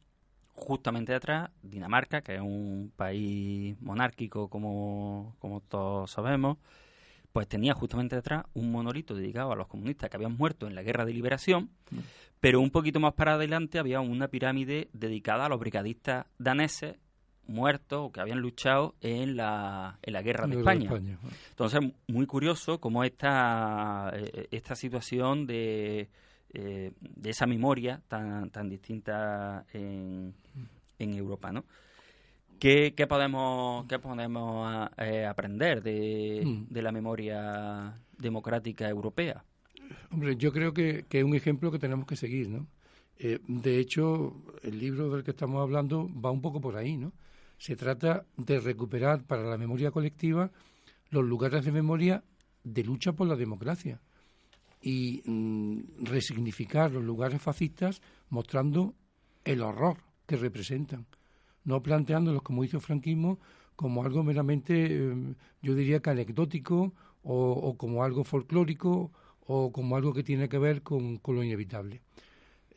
justamente 0.55 1.13
detrás, 1.13 1.51
Dinamarca, 1.63 2.21
que 2.21 2.35
es 2.35 2.41
un 2.41 2.93
país 2.95 3.75
monárquico, 3.81 4.49
como, 4.49 5.35
como 5.39 5.61
todos 5.61 6.11
sabemos, 6.11 6.59
pues 7.33 7.49
tenía 7.49 7.73
justamente 7.73 8.15
detrás 8.15 8.45
un 8.53 8.71
monolito 8.71 9.15
dedicado 9.15 9.53
a 9.53 9.57
los 9.57 9.67
comunistas 9.67 10.11
que 10.11 10.17
habían 10.17 10.37
muerto 10.37 10.67
en 10.67 10.75
la 10.75 10.83
guerra 10.83 11.07
de 11.07 11.15
liberación, 11.15 11.71
pero 12.41 12.61
un 12.61 12.71
poquito 12.71 13.01
más 13.01 13.15
para 13.15 13.35
adelante 13.35 13.79
había 13.79 14.01
una 14.01 14.29
pirámide 14.29 14.91
dedicada 14.93 15.47
a 15.47 15.49
los 15.49 15.59
brigadistas 15.59 16.27
daneses 16.39 16.97
muertos 17.47 18.01
o 18.03 18.13
que 18.13 18.21
habían 18.21 18.41
luchado 18.41 18.95
en 19.01 19.37
la, 19.37 19.99
en 20.03 20.13
la 20.13 20.23
guerra 20.23 20.47
de 20.47 20.59
España. 20.59 20.85
España. 20.85 21.19
Entonces, 21.51 21.81
muy 22.09 22.27
curioso 22.27 22.79
cómo 22.79 23.05
esta, 23.05 24.13
eh, 24.15 24.49
esta 24.51 24.75
situación 24.75 25.47
de, 25.47 26.09
eh, 26.55 26.93
de 27.01 27.31
esa 27.31 27.47
memoria 27.47 28.01
tan, 28.09 28.51
tan 28.51 28.69
distinta 28.69 29.65
en, 29.73 30.35
en 30.99 31.15
Europa, 31.15 31.53
¿no? 31.53 31.65
¿Qué, 32.59 32.95
qué 32.97 33.09
podemos, 33.09 33.87
qué 33.89 33.99
podemos 33.99 34.65
ah, 34.69 34.91
eh, 34.99 35.27
aprender 35.27 35.83
de, 35.83 36.43
Mm. 36.45 36.67
de 36.73 36.83
la 36.83 36.93
memoria 36.93 37.93
democrática 38.17 38.89
europea? 38.89 39.45
Hombre, 40.13 40.37
yo 40.37 40.53
creo 40.53 40.73
que, 40.73 41.05
que 41.09 41.19
es 41.19 41.25
un 41.25 41.35
ejemplo 41.35 41.73
que 41.73 41.81
tenemos 41.81 42.07
que 42.07 42.15
seguir, 42.15 42.49
¿no? 42.49 42.69
Eh, 43.19 43.41
de 43.49 43.79
hecho, 43.79 44.37
el 44.63 44.79
libro 44.79 45.11
del 45.11 45.25
que 45.25 45.33
estamos 45.33 45.61
hablando 45.61 46.09
va 46.25 46.31
un 46.31 46.41
poco 46.41 46.61
por 46.61 46.77
ahí, 46.77 46.97
¿no? 46.97 47.13
Se 47.63 47.77
trata 47.77 48.27
de 48.37 48.59
recuperar 48.59 49.23
para 49.23 49.45
la 49.45 49.57
memoria 49.57 49.93
colectiva 49.93 50.51
los 51.11 51.25
lugares 51.25 51.65
de 51.65 51.71
memoria 51.71 52.25
de 52.65 52.83
lucha 52.83 53.13
por 53.13 53.29
la 53.29 53.37
democracia 53.37 54.01
y 54.81 55.23
mm, 55.25 56.03
resignificar 56.03 56.91
los 56.91 57.05
lugares 57.05 57.41
fascistas 57.41 58.03
mostrando 58.31 58.97
el 59.45 59.63
horror 59.63 59.99
que 60.27 60.35
representan, 60.35 61.07
no 61.63 61.81
planteándolos, 61.85 62.43
como 62.43 62.65
hizo 62.65 62.79
el 62.79 62.83
franquismo, 62.83 63.39
como 63.77 64.03
algo 64.03 64.25
meramente, 64.25 64.75
eh, 64.91 65.35
yo 65.63 65.77
diría 65.77 66.01
que 66.01 66.11
anecdótico 66.11 66.93
o, 67.23 67.77
como 67.77 68.03
algo 68.03 68.25
folclórico 68.25 69.13
o 69.47 69.71
como 69.71 69.95
algo 69.95 70.13
que 70.13 70.25
tiene 70.25 70.49
que 70.49 70.59
ver 70.59 70.83
con, 70.83 71.19
con 71.19 71.37
lo 71.37 71.45
inevitable. 71.45 72.03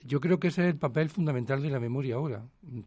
Yo 0.03 0.19
creo 0.19 0.39
que 0.39 0.49
ese 0.49 0.61
es 0.61 0.67
el 0.67 0.77
papel 0.77 1.09
fundamental 1.09 1.63
de 1.63 1.71
la 1.71 1.79
memoria 1.79 2.17
ahora, 2.17 2.45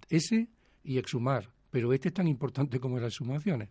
ese 0.08 0.46
y 0.84 0.98
exhumar, 0.98 1.57
pero 1.70 1.92
este 1.92 2.08
es 2.08 2.14
tan 2.14 2.28
importante 2.28 2.80
como 2.80 2.98
las 2.98 3.12
exhumaciones. 3.12 3.68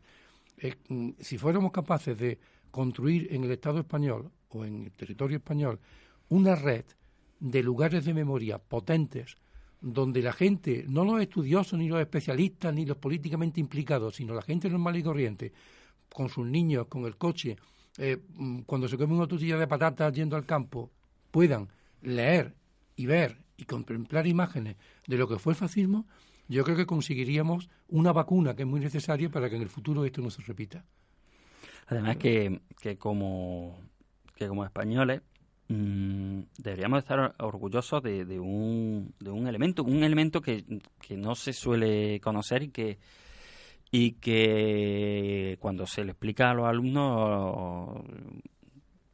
Eh, 0.58 0.76
mm, 0.90 1.10
si 1.20 1.38
fuéramos 1.38 1.72
capaces 1.72 2.18
de 2.18 2.40
construir 2.72 3.28
en 3.32 3.44
el 3.44 3.52
Estado 3.52 3.80
español 3.80 4.32
o 4.50 4.66
en 4.66 4.86
el 4.86 4.92
territorio 4.92 5.38
español 5.38 5.80
una 6.30 6.56
red 6.56 6.86
de 7.40 7.64
lugares 7.64 8.06
de 8.06 8.14
memoria 8.14 8.58
potentes, 8.58 9.36
donde 9.80 10.22
la 10.22 10.34
gente, 10.34 10.86
no 10.88 11.06
los 11.06 11.22
estudiosos, 11.22 11.78
ni 11.78 11.88
los 11.88 12.00
especialistas, 12.00 12.74
ni 12.74 12.86
los 12.86 12.98
políticamente 12.98 13.60
implicados, 13.60 14.16
sino 14.16 14.34
la 14.34 14.42
gente 14.42 14.70
normal 14.70 14.98
y 14.98 15.04
corriente, 15.04 15.54
con 16.12 16.30
sus 16.30 16.48
niños, 16.48 16.88
con 16.88 17.06
el 17.06 17.18
coche, 17.18 17.58
eh, 17.98 18.18
mm, 18.36 18.62
cuando 18.62 18.88
se 18.88 18.98
come 18.98 19.14
una 19.14 19.28
tortilla 19.28 19.58
de 19.58 19.68
patatas 19.68 20.14
yendo 20.14 20.36
al 20.36 20.46
campo, 20.46 20.92
puedan 21.32 21.70
leer 22.02 22.56
y 22.96 23.06
ver 23.06 23.38
y 23.58 23.66
contemplar 23.66 24.28
imágenes 24.28 24.78
de 25.08 25.18
lo 25.18 25.28
que 25.28 25.40
fue 25.40 25.54
el 25.54 25.58
fascismo, 25.58 26.08
yo 26.48 26.64
creo 26.64 26.78
que 26.78 26.86
conseguiríamos 26.86 27.70
una 27.90 28.12
vacuna 28.12 28.56
que 28.56 28.64
es 28.64 28.68
muy 28.68 28.80
necesaria 28.80 29.30
para 29.30 29.50
que 29.50 29.56
en 29.56 29.62
el 29.64 29.70
futuro 29.70 30.06
esto 30.06 30.22
no 30.22 30.30
se 30.30 30.42
repita. 30.42 30.86
Además 31.88 32.18
que, 32.18 32.62
que 32.82 32.98
como 32.98 33.80
que 34.36 34.48
como 34.48 34.64
españoles 34.64 35.22
mm, 35.68 36.42
deberíamos 36.58 37.00
estar 37.00 37.36
orgullosos 37.40 38.04
de, 38.04 38.26
de 38.26 38.40
un, 38.40 39.14
de 39.20 39.32
un 39.32 39.48
elemento, 39.48 39.84
un 39.84 40.04
elemento 40.04 40.42
que, 40.42 40.64
que 41.02 41.18
no 41.18 41.34
se 41.36 41.54
suele 41.54 42.20
conocer 42.20 42.64
y 42.64 42.70
que 42.70 43.00
y 43.90 44.14
que 44.14 45.58
cuando 45.60 45.86
se 45.88 46.04
le 46.04 46.12
explica 46.12 46.52
a 46.52 46.54
los 46.54 46.68
alumnos 46.68 48.02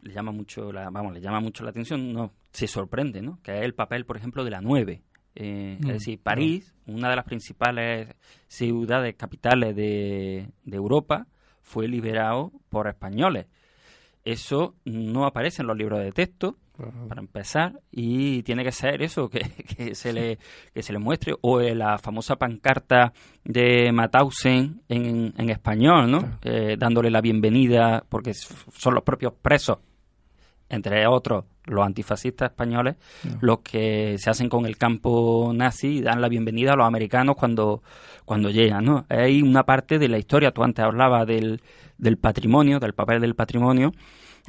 le 0.01 0.13
llama 0.13 0.31
mucho 0.31 0.71
la 0.71 0.89
vamos 0.89 1.13
le 1.13 1.21
llama 1.21 1.39
mucho 1.39 1.63
la 1.63 1.69
atención 1.69 2.11
no 2.11 2.33
se 2.51 2.67
sorprende 2.67 3.21
no 3.21 3.39
que 3.43 3.59
es 3.59 3.63
el 3.63 3.75
papel 3.75 4.05
por 4.05 4.17
ejemplo 4.17 4.43
de 4.43 4.49
la 4.49 4.61
9 4.61 5.03
eh, 5.35 5.77
Mm, 5.79 5.87
es 5.87 5.93
decir 5.93 6.19
París 6.21 6.73
una 6.85 7.09
de 7.09 7.15
las 7.15 7.25
principales 7.25 8.09
ciudades 8.47 9.15
capitales 9.15 9.75
de, 9.75 10.49
de 10.65 10.75
Europa 10.75 11.27
fue 11.61 11.87
liberado 11.87 12.51
por 12.69 12.87
españoles. 12.87 13.47
Eso 14.25 14.75
no 14.85 15.25
aparece 15.25 15.61
en 15.61 15.67
los 15.67 15.77
libros 15.77 16.01
de 16.01 16.11
texto 16.11 16.57
para 17.07 17.21
empezar, 17.21 17.79
y 17.91 18.41
tiene 18.43 18.63
que 18.63 18.71
ser 18.71 19.03
eso, 19.03 19.29
que, 19.29 19.39
que 19.77 19.93
se 19.93 20.11
le 20.11 20.39
que 20.73 20.81
se 20.81 20.91
le 20.91 20.99
muestre, 20.99 21.35
o 21.41 21.61
eh, 21.61 21.75
la 21.75 21.97
famosa 21.99 22.35
pancarta 22.35 23.13
de 23.43 23.91
Mauthausen 23.91 24.81
en, 24.89 25.33
en 25.37 25.49
español, 25.49 26.09
¿no? 26.09 26.39
Eh, 26.41 26.75
dándole 26.77 27.11
la 27.11 27.21
bienvenida, 27.21 28.03
porque 28.09 28.33
son 28.33 28.95
los 28.95 29.03
propios 29.03 29.33
presos, 29.39 29.77
entre 30.73 31.07
otros 31.07 31.45
los 31.65 31.85
antifascistas 31.85 32.51
españoles, 32.51 32.95
los 33.39 33.59
que 33.59 34.17
se 34.17 34.29
hacen 34.29 34.49
con 34.49 34.65
el 34.65 34.77
campo 34.77 35.51
nazi 35.53 35.99
y 35.99 36.01
dan 36.01 36.19
la 36.19 36.27
bienvenida 36.27 36.73
a 36.73 36.75
los 36.75 36.85
americanos 36.85 37.35
cuando, 37.37 37.81
cuando 38.25 38.49
llegan, 38.49 38.83
¿no? 38.83 39.05
Hay 39.09 39.41
una 39.41 39.63
parte 39.63 39.97
de 39.97 40.09
la 40.09 40.17
historia, 40.17 40.51
tú 40.51 40.63
antes 40.63 40.83
hablabas 40.83 41.25
del, 41.25 41.61
del 41.97 42.17
patrimonio, 42.17 42.79
del 42.79 42.93
papel 42.93 43.21
del 43.21 43.35
patrimonio, 43.35 43.93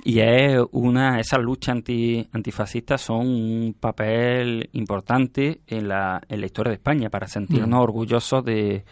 y 0.03 0.19
es 0.19 0.59
una 0.73 1.21
esas 1.21 1.39
luchas 1.39 1.77
anti, 1.77 2.29
antifascistas 2.33 3.01
son 3.01 3.29
un 3.29 3.77
papel 3.79 4.69
importante 4.73 5.61
en 5.69 5.87
la, 5.87 6.21
en 6.29 6.41
la 6.41 6.47
historia 6.47 6.71
de 6.71 6.77
España 6.77 7.11
para 7.11 7.29
sentirnos 7.29 7.81
orgullosos 7.81 8.45
de, 8.45 8.85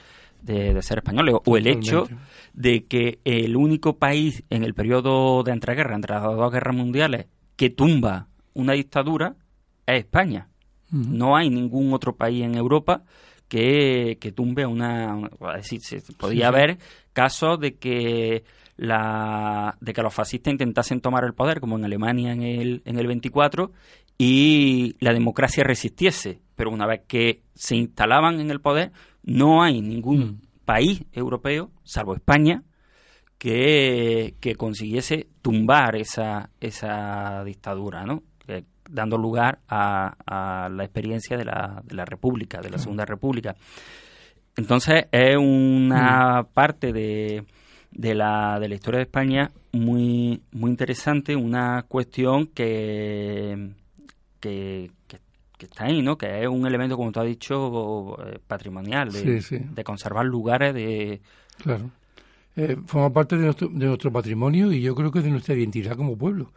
de, 0.43 0.75
de 0.75 0.83
ser 0.83 0.99
españoles 0.99 1.37
o 1.45 1.57
el 1.57 1.67
hecho 1.67 2.05
de 2.53 2.85
que 2.85 3.21
el 3.25 3.57
único 3.57 3.97
país 3.99 4.45
en 4.51 4.65
el 4.65 4.75
periodo 4.75 5.43
de 5.43 5.53
entreguerra 5.53 5.95
entre 5.95 6.15
las 6.15 6.23
dos 6.25 6.53
guerras 6.53 6.75
mundiales 6.77 7.27
que 7.57 7.71
tumba 7.71 8.29
una 8.55 8.73
dictadura 8.75 9.37
es 9.87 10.01
España. 10.01 10.49
No 10.91 11.37
hay 11.37 11.49
ningún 11.49 11.93
otro 11.95 12.17
país 12.17 12.43
en 12.45 12.55
Europa 12.55 13.03
que, 13.49 14.19
que 14.21 14.33
tumbe 14.33 14.67
una, 14.67 15.15
una- 15.15 15.31
es 15.57 15.63
decir, 15.71 15.81
se- 15.81 16.13
podía 16.15 16.49
haber 16.49 16.79
casos 17.13 17.59
de 17.61 17.77
que 17.77 18.45
la 18.77 19.77
de 19.81 19.93
que 19.93 20.03
los 20.03 20.13
fascistas 20.15 20.51
intentasen 20.53 21.01
tomar 21.01 21.25
el 21.25 21.35
poder 21.35 21.61
como 21.61 21.77
en 21.77 21.85
Alemania 21.85 22.33
en 22.33 22.43
el 22.43 22.83
en 22.85 22.99
el 22.99 23.07
24 23.07 23.71
y 24.19 24.97
la 25.01 25.13
democracia 25.13 25.65
resistiese 25.65 26.41
pero 26.57 26.71
una 26.71 26.87
vez 26.87 27.03
que 27.07 27.43
se 27.55 27.77
instalaban 27.77 28.41
en 28.41 28.51
el 28.51 28.61
poder 28.61 28.93
no 29.23 29.63
hay 29.63 29.81
ningún 29.81 30.43
país 30.65 31.05
europeo 31.13 31.71
salvo 31.85 32.15
España 32.15 32.63
que, 33.39 34.35
que 34.41 34.55
consiguiese 34.55 35.27
tumbar 35.43 35.97
esa, 35.97 36.51
esa 36.61 37.43
dictadura, 37.45 38.05
¿no? 38.05 38.23
Que- 38.47 38.65
dando 38.89 39.19
lugar 39.19 39.59
a, 39.69 40.15
a 40.27 40.69
la 40.69 40.85
experiencia 40.85 41.37
de 41.37 41.45
la, 41.47 41.83
de 41.85 41.95
la 41.97 42.05
República, 42.05 42.61
de 42.61 42.71
la 42.71 42.79
Segunda 42.79 43.05
República. 43.05 43.57
Entonces 44.57 45.07
es 45.11 45.37
una 45.37 46.47
parte 46.55 46.93
de, 46.93 47.45
de, 47.91 48.15
la, 48.15 48.59
de 48.61 48.69
la 48.69 48.75
historia 48.75 48.99
de 48.99 49.05
España 49.05 49.51
muy, 49.73 50.43
muy 50.53 50.71
interesante, 50.71 51.35
una 51.35 51.85
cuestión 51.89 52.47
que, 52.47 53.71
que, 54.43 54.91
que- 55.07 55.19
que 55.57 55.67
está 55.67 55.85
ahí, 55.85 56.03
¿no? 56.03 56.19
Que 56.19 56.43
es 56.43 56.49
un 56.49 56.67
elemento, 56.67 56.97
como 56.97 57.13
tú 57.13 57.21
has 57.21 57.27
dicho, 57.27 58.17
eh, 58.27 58.39
patrimonial, 58.47 59.13
de, 59.13 59.41
Sí, 59.41 59.59
sí. 59.59 59.65
de 59.73 59.85
conservar 59.85 60.27
lugares 60.27 60.75
de, 60.75 61.21
Claro. 61.63 61.91
Eh, 62.57 62.77
forma 62.87 63.11
parte 63.13 63.37
de 63.37 63.45
nuestro, 63.45 63.69
de 63.69 63.87
nuestro 63.87 64.13
patrimonio 64.13 64.73
y 64.73 64.83
yo 64.83 64.95
creo 64.95 65.11
que 65.13 65.21
de 65.21 65.31
nuestra 65.31 65.55
identidad 65.55 65.97
como 65.97 66.19
pueblo. 66.19 66.53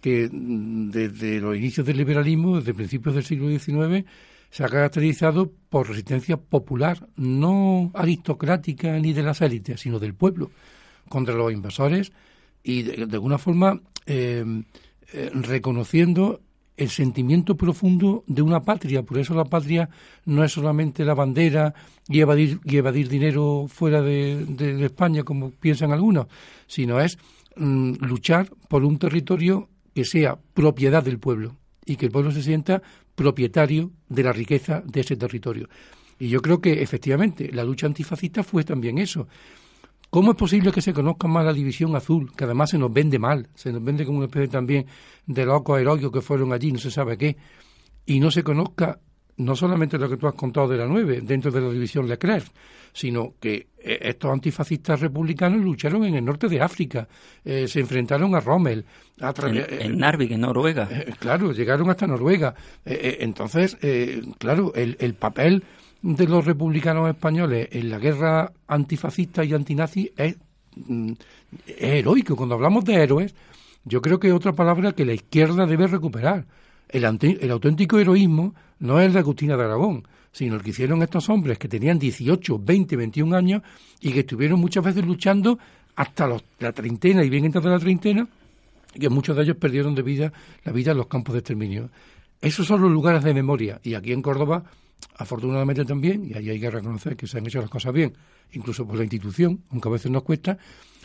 Que 0.00 0.28
mm, 0.32 0.90
desde 0.90 1.40
los 1.40 1.56
inicios 1.56 1.84
del 1.84 1.96
liberalismo, 1.96 2.56
desde 2.58 2.72
principios 2.74 3.14
del 3.16 3.24
siglo 3.24 3.48
XIX, 3.48 4.06
se 4.50 4.64
ha 4.64 4.68
caracterizado 4.68 5.50
por 5.68 5.88
resistencia 5.88 6.36
popular, 6.36 7.08
no 7.16 7.90
aristocrática 7.94 8.92
ni 9.00 9.12
de 9.12 9.22
las 9.24 9.40
élites, 9.42 9.80
sino 9.80 9.98
del 9.98 10.14
pueblo, 10.14 10.50
contra 11.08 11.34
los 11.34 11.52
invasores 11.52 12.12
y 12.62 12.82
de, 12.84 13.04
de 13.06 13.14
alguna 13.16 13.36
forma 13.38 13.80
eh, 14.06 14.44
eh, 15.12 15.30
reconociendo 15.34 16.40
el 16.78 16.88
sentimiento 16.88 17.56
profundo 17.56 18.24
de 18.26 18.40
una 18.40 18.60
patria. 18.60 19.02
Por 19.02 19.18
eso 19.18 19.34
la 19.34 19.44
patria 19.44 19.90
no 20.24 20.44
es 20.44 20.52
solamente 20.52 21.04
la 21.04 21.14
bandera 21.14 21.74
y 22.08 22.20
evadir, 22.20 23.08
dinero 23.08 23.66
fuera 23.68 24.00
de 24.00 24.84
España, 24.84 25.24
como 25.24 25.50
piensan 25.50 25.92
algunos, 25.92 26.28
sino 26.66 27.00
es 27.00 27.18
mm, 27.56 27.94
luchar 28.00 28.48
por 28.68 28.84
un 28.84 28.98
territorio 28.98 29.68
que 29.94 30.04
sea 30.04 30.38
propiedad 30.54 31.02
del 31.02 31.18
pueblo 31.18 31.56
y 31.84 31.96
que 31.96 32.06
el 32.06 32.12
pueblo 32.12 32.30
se 32.30 32.42
sienta 32.42 32.80
propietario 33.14 33.90
de 34.08 34.22
la 34.22 34.32
riqueza 34.32 34.80
de 34.86 35.00
ese 35.00 35.16
territorio. 35.16 35.68
Y 36.18 36.28
yo 36.28 36.40
creo 36.40 36.60
que 36.60 36.82
efectivamente 36.82 37.50
la 37.52 37.64
lucha 37.64 37.86
antifascista 37.86 38.42
fue 38.42 38.64
también 38.64 38.98
eso. 38.98 39.26
¿Cómo 40.10 40.30
es 40.30 40.36
posible 40.38 40.72
que 40.72 40.80
se 40.80 40.94
conozca 40.94 41.28
más 41.28 41.44
la 41.44 41.52
división 41.52 41.94
azul, 41.94 42.32
que 42.34 42.44
además 42.44 42.70
se 42.70 42.78
nos 42.78 42.92
vende 42.92 43.18
mal, 43.18 43.48
se 43.54 43.72
nos 43.72 43.84
vende 43.84 44.06
como 44.06 44.18
una 44.18 44.26
especie 44.26 44.48
también 44.48 44.86
de 45.26 45.44
locos 45.44 45.78
heroicos 45.78 46.10
que 46.10 46.22
fueron 46.22 46.52
allí, 46.52 46.72
no 46.72 46.78
se 46.78 46.90
sabe 46.90 47.18
qué, 47.18 47.36
y 48.06 48.18
no 48.18 48.30
se 48.30 48.42
conozca 48.42 49.00
no 49.36 49.54
solamente 49.54 49.98
lo 49.98 50.08
que 50.08 50.16
tú 50.16 50.26
has 50.26 50.34
contado 50.34 50.66
de 50.68 50.78
la 50.78 50.86
9, 50.86 51.20
dentro 51.22 51.50
de 51.50 51.60
la 51.60 51.70
división 51.70 52.08
Leclerc, 52.08 52.46
sino 52.92 53.34
que 53.38 53.68
eh, 53.78 53.98
estos 54.00 54.32
antifascistas 54.32 55.00
republicanos 55.00 55.60
lucharon 55.60 56.04
en 56.04 56.16
el 56.16 56.24
norte 56.24 56.48
de 56.48 56.60
África, 56.60 57.06
eh, 57.44 57.68
se 57.68 57.80
enfrentaron 57.80 58.34
a 58.34 58.40
Rommel, 58.40 58.84
a 59.20 59.32
en, 59.46 59.64
en 59.68 59.98
Narvik, 59.98 60.32
en 60.32 60.40
Noruega. 60.40 60.88
eh, 60.90 61.14
claro, 61.18 61.52
llegaron 61.52 61.88
hasta 61.88 62.06
Noruega. 62.06 62.54
Eh, 62.84 63.18
entonces, 63.20 63.78
eh, 63.82 64.22
claro, 64.38 64.72
el, 64.74 64.96
el 64.98 65.14
papel 65.14 65.62
de 66.02 66.26
los 66.26 66.44
republicanos 66.44 67.08
españoles 67.08 67.68
en 67.72 67.90
la 67.90 67.98
guerra 67.98 68.52
antifascista 68.66 69.44
y 69.44 69.52
antinazi 69.54 70.10
es, 70.16 70.36
mm, 70.86 71.12
es 71.66 71.76
heroico. 71.82 72.36
Cuando 72.36 72.54
hablamos 72.54 72.84
de 72.84 72.94
héroes, 72.94 73.34
yo 73.84 74.00
creo 74.00 74.18
que 74.20 74.28
es 74.28 74.34
otra 74.34 74.52
palabra 74.52 74.92
que 74.92 75.04
la 75.04 75.14
izquierda 75.14 75.66
debe 75.66 75.86
recuperar. 75.86 76.46
El, 76.88 77.04
ante- 77.04 77.38
el 77.44 77.50
auténtico 77.50 77.98
heroísmo 77.98 78.54
no 78.78 79.00
es 79.00 79.06
el 79.06 79.12
de 79.12 79.18
Agustina 79.18 79.56
de 79.56 79.64
Aragón, 79.64 80.06
sino 80.32 80.54
el 80.56 80.62
que 80.62 80.70
hicieron 80.70 81.02
estos 81.02 81.28
hombres 81.28 81.58
que 81.58 81.68
tenían 81.68 81.98
18, 81.98 82.58
20, 82.58 82.96
21 82.96 83.36
años 83.36 83.62
y 84.00 84.12
que 84.12 84.20
estuvieron 84.20 84.60
muchas 84.60 84.84
veces 84.84 85.04
luchando 85.04 85.58
hasta 85.96 86.26
los- 86.26 86.44
la 86.60 86.72
treintena 86.72 87.24
y 87.24 87.28
bien 87.30 87.44
entrada 87.44 87.70
la 87.70 87.78
treintena 87.78 88.28
y 88.94 89.00
que 89.00 89.08
muchos 89.08 89.36
de 89.36 89.42
ellos 89.42 89.56
perdieron 89.56 89.94
de 89.94 90.02
vida 90.02 90.32
la 90.64 90.72
vida 90.72 90.92
en 90.92 90.98
los 90.98 91.08
campos 91.08 91.32
de 91.32 91.40
exterminio. 91.40 91.90
Esos 92.40 92.66
son 92.66 92.80
los 92.82 92.90
lugares 92.92 93.24
de 93.24 93.34
memoria 93.34 93.80
y 93.82 93.94
aquí 93.94 94.12
en 94.12 94.22
Córdoba, 94.22 94.62
afortunadamente 95.16 95.84
también, 95.84 96.24
y 96.24 96.34
ahí 96.34 96.50
hay 96.50 96.60
que 96.60 96.70
reconocer 96.70 97.16
que 97.16 97.26
se 97.26 97.38
han 97.38 97.46
hecho 97.46 97.60
las 97.60 97.70
cosas 97.70 97.92
bien, 97.92 98.14
incluso 98.52 98.86
por 98.86 98.96
la 98.96 99.02
institución, 99.04 99.62
aunque 99.70 99.88
a 99.88 99.92
veces 99.92 100.10
nos 100.10 100.22
cuesta, 100.22 100.58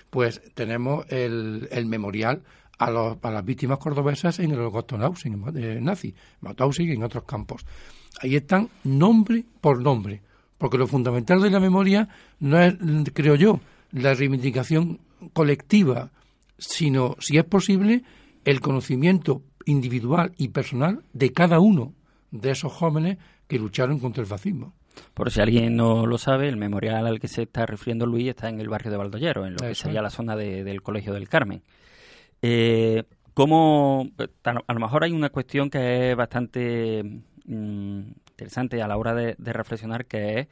pues 0.10 0.42
tenemos 0.54 1.06
el, 1.10 1.68
el 1.72 1.86
memorial 1.88 2.44
a, 2.78 2.92
los- 2.92 3.18
a 3.22 3.32
las 3.32 3.44
víctimas 3.46 3.80
cordobesas 3.80 4.40
en 4.40 4.52
el 4.52 4.60
holocausto 4.60 4.98
nazi, 4.98 5.30
eh, 5.56 5.80
nazi, 5.82 6.14
Mauthausen 6.42 6.88
y 6.88 6.92
en 6.92 7.04
otros 7.04 7.24
campos. 7.24 7.66
Ahí 8.22 8.36
están 8.36 8.70
nombre 8.84 9.44
por 9.62 9.82
nombre, 9.82 10.22
porque 10.58 10.78
lo 10.78 10.86
fundamental 10.88 11.42
de 11.42 11.50
la 11.50 11.60
memoria 11.60 12.08
no 12.40 12.60
es, 12.62 12.76
creo 13.14 13.36
yo, 13.36 13.60
la 13.92 14.14
reivindicación 14.14 15.00
colectiva, 15.34 16.12
sino, 16.58 17.16
si 17.20 17.38
es 17.38 17.44
posible, 17.44 18.04
el 18.46 18.60
conocimiento 18.62 19.42
individual 19.66 20.34
y 20.38 20.50
personal 20.50 21.04
de 21.14 21.32
cada 21.32 21.60
uno 21.60 21.94
de 22.32 22.52
esos 22.52 22.72
jóvenes 22.74 23.18
que 23.54 23.60
lucharon 23.60 24.00
contra 24.00 24.22
el 24.22 24.28
fascismo. 24.28 24.74
Por 25.14 25.32
si 25.32 25.42
alguien 25.42 25.76
no 25.76 26.06
lo 26.06 26.18
sabe, 26.18 26.48
el 26.50 26.58
memorial 26.58 27.08
al 27.08 27.20
que 27.20 27.28
se 27.28 27.44
está 27.44 27.66
refiriendo 27.66 28.06
Luis 28.06 28.28
está 28.30 28.50
en 28.50 28.60
el 28.60 28.70
barrio 28.70 28.92
de 28.92 28.98
Valdollero, 28.98 29.46
en 29.46 29.54
lo 29.54 29.60
que 29.60 29.76
sería 29.76 30.00
es. 30.00 30.04
la 30.04 30.10
zona 30.10 30.36
de- 30.36 30.64
del 30.64 30.82
Colegio 30.82 31.14
del 31.14 31.30
Carmen. 31.30 31.62
Eh, 32.42 33.04
¿Cómo, 33.34 34.08
a 34.44 34.74
lo 34.74 34.80
mejor 34.80 35.04
hay 35.04 35.12
una 35.12 35.30
cuestión 35.30 35.70
que 35.70 36.12
es 36.12 36.16
bastante 36.16 37.02
mm, 37.46 38.00
interesante 38.32 38.82
a 38.82 38.88
la 38.88 38.98
hora 38.98 39.16
de, 39.16 39.36
de 39.40 39.54
reflexionar, 39.54 40.06
que 40.06 40.40
es 40.42 40.48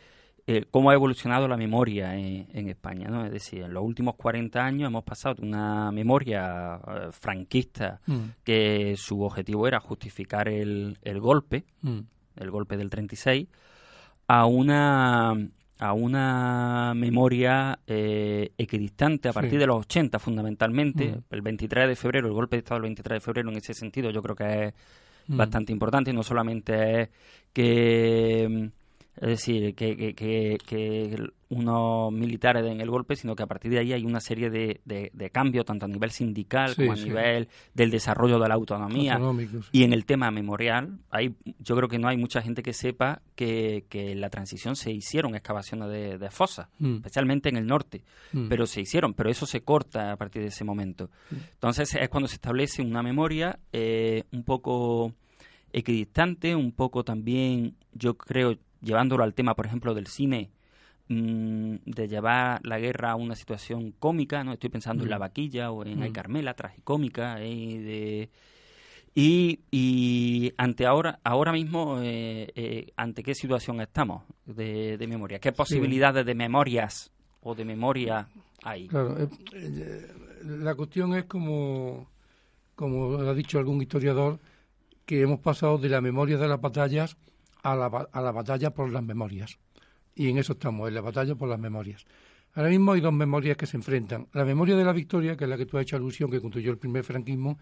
eh, 0.48 0.66
cómo 0.72 0.90
ha 0.90 0.96
evolucionado 0.96 1.48
la 1.48 1.56
memoria 1.58 2.16
en, 2.16 2.48
en 2.52 2.70
España, 2.70 3.08
¿no? 3.10 3.24
Es 3.26 3.32
decir, 3.32 3.62
en 3.62 3.74
los 3.76 3.84
últimos 3.84 4.16
40 4.16 4.60
años 4.66 4.88
hemos 4.88 5.04
pasado 5.04 5.36
de 5.36 5.46
una 5.46 5.92
memoria 5.92 6.76
eh, 6.88 7.08
franquista 7.12 8.02
que 8.44 8.96
su 8.98 9.22
objetivo 9.22 9.68
era 9.68 9.80
justificar 9.80 10.50
el, 10.50 10.98
el 11.04 11.20
golpe, 11.20 11.66
el 12.36 12.52
golpe 12.52 12.78
del 12.78 12.90
36, 12.90 13.48
a 14.28 14.46
una 14.46 15.36
a 15.84 15.94
una 15.94 16.94
memoria 16.96 17.80
eh, 17.88 18.52
equidistante 18.56 19.30
a 19.30 19.34
partir 19.34 19.54
Sí. 19.54 19.58
de 19.58 19.66
los 19.66 19.78
80 19.80 20.20
fundamentalmente. 20.20 21.08
Mm. 21.08 21.24
El 21.34 21.42
23 21.42 21.88
de 21.88 21.96
febrero, 21.96 22.28
el 22.28 22.34
golpe 22.34 22.56
de 22.56 22.60
Estado 22.60 22.76
del 22.76 22.84
23 22.84 23.16
de 23.16 23.20
febrero 23.20 23.50
en 23.50 23.58
ese 23.58 23.74
sentido 23.74 24.12
yo 24.12 24.22
creo 24.22 24.36
que 24.36 24.66
es 24.68 24.74
Mm. 25.28 25.38
bastante 25.38 25.72
importante 25.72 26.12
y 26.12 26.14
no 26.14 26.22
solamente 26.24 27.02
es 27.02 27.10
que 27.52 28.70
Es 29.18 29.28
decir, 29.28 29.76
que, 29.76 29.98
que, 29.98 30.14
que, 30.16 30.58
que 30.66 31.16
unos 31.50 32.14
militares 32.14 32.64
den 32.64 32.80
el 32.80 32.90
golpe, 32.90 33.18
sino 33.18 33.36
que 33.36 33.44
a 33.44 33.46
partir 33.46 33.70
de 33.70 33.80
ahí 33.80 33.92
hay 33.92 34.06
una 34.06 34.22
serie 34.22 34.50
de, 34.50 34.80
de, 34.86 35.12
de 35.14 35.30
cambios, 35.30 35.66
tanto 35.66 35.86
a 35.86 35.90
nivel 35.90 36.12
sindical 36.12 36.70
Sí, 36.70 36.76
como 36.78 36.94
a 36.94 36.96
sí. 36.96 37.04
nivel 37.10 37.50
del 37.74 37.92
desarrollo 37.92 38.40
de 38.40 38.48
la 38.48 38.56
autonomía. 38.56 39.20
Y 39.74 39.84
en 39.84 39.92
el 39.92 40.06
tema 40.06 40.32
memorial, 40.32 40.98
hay, 41.10 41.36
yo 41.60 41.76
creo 41.76 41.90
que 41.90 42.00
no 42.00 42.08
hay 42.08 42.16
mucha 42.16 42.42
gente 42.42 42.64
que 42.64 42.72
sepa 42.72 43.22
que, 43.36 43.84
que 43.90 44.14
en 44.14 44.22
la 44.22 44.30
transición 44.30 44.78
se 44.78 44.92
hicieron 44.94 45.36
excavaciones 45.36 45.90
de, 45.90 46.18
de 46.18 46.30
fosas, 46.32 46.70
Mm. 46.80 46.96
especialmente 46.96 47.50
en 47.50 47.58
el 47.58 47.68
norte, 47.68 48.04
Mm. 48.32 48.48
pero 48.48 48.66
se 48.66 48.80
hicieron, 48.82 49.14
pero 49.14 49.30
eso 49.30 49.46
se 49.46 49.62
corta 49.62 50.14
a 50.14 50.16
partir 50.16 50.42
de 50.42 50.48
ese 50.48 50.64
momento. 50.64 51.10
Entonces 51.32 51.94
es 51.96 52.08
cuando 52.10 52.30
se 52.30 52.36
establece 52.36 52.82
una 52.82 53.04
memoria 53.04 53.60
eh, 53.74 54.24
un 54.32 54.44
poco 54.44 55.14
equidistante, 55.74 56.56
un 56.56 56.72
poco 56.72 57.04
también, 57.04 57.76
yo 57.94 58.16
creo, 58.16 58.58
llevándolo 58.82 59.24
al 59.24 59.34
tema, 59.34 59.56
por 59.56 59.66
ejemplo, 59.66 59.94
del 59.94 60.08
cine, 60.08 60.50
mm, 61.08 61.76
de 61.86 62.08
llevar 62.08 62.60
la 62.64 62.80
guerra 62.80 63.12
a 63.12 63.16
una 63.16 63.36
situación 63.36 63.92
cómica, 63.92 64.44
¿no? 64.44 64.54
Estoy 64.54 64.70
pensando 64.70 65.04
en. 65.04 65.10
La 65.10 65.18
Vaquilla 65.18 65.72
o 65.72 65.86
en 65.86 66.02
Ay. 66.04 66.12
Carmela, 66.12 66.54
tragicómica, 66.54 67.42
eh, 67.42 67.80
de... 67.80 68.30
Y, 69.14 69.60
y 69.72 70.54
ante 70.56 70.86
ahora 70.86 71.20
ahora 71.24 71.52
mismo, 71.52 72.00
eh, 72.02 72.50
eh, 72.56 72.88
¿ante 72.96 73.24
qué 73.24 73.36
situación 73.36 73.82
estamos 73.82 74.24
de, 74.46 74.98
de 74.98 75.08
memoria? 75.08 75.40
¿Qué 75.40 75.52
posibilidades 75.52 76.26
de 76.26 76.34
memorias 76.34 77.12
o 77.42 77.54
de 77.54 77.66
memoria 77.66 78.30
hay? 78.64 78.88
Claro, 78.88 79.18
eh, 79.20 80.08
la 80.46 80.76
cuestión 80.76 81.14
es 81.16 81.26
como, 81.26 82.08
como 82.74 83.18
ha 83.18 83.34
dicho 83.34 83.60
algún 83.60 83.82
historiador, 83.82 84.40
que 85.06 85.22
hemos 85.22 85.42
pasado 85.42 85.78
de 85.78 85.90
la 85.90 86.00
memoria 86.00 86.38
de 86.38 86.48
las 86.48 86.62
batallas 86.62 87.18
a 87.64 87.76
la, 87.76 88.08
a 88.12 88.22
la 88.22 88.32
batalla 88.32 88.72
por 88.72 88.92
las 88.92 89.04
memorias. 89.04 89.58
Y 90.16 90.30
en 90.30 90.38
eso 90.38 90.54
estamos, 90.54 90.88
en 90.88 90.96
la 90.96 91.02
batalla 91.02 91.36
por 91.36 91.50
las 91.50 91.60
memorias. 91.60 92.06
Ahora 92.54 92.70
mismo 92.70 92.92
hay 92.92 93.02
dos 93.02 93.14
memorias 93.14 93.56
que 93.56 93.66
se 93.66 93.78
enfrentan. 93.78 94.28
La 94.34 94.44
memoria 94.44 94.76
de 94.76 94.84
la 94.84 94.92
victoria, 94.92 95.38
que 95.38 95.46
es 95.46 95.50
la 95.50 95.58
que 95.58 95.66
tú 95.66 95.78
has 95.78 95.84
hecho 95.84 95.96
alusión, 95.96 96.30
que 96.30 96.42
construyó 96.42 96.72
el 96.72 96.78
primer 96.78 97.04
franquismo, 97.04 97.58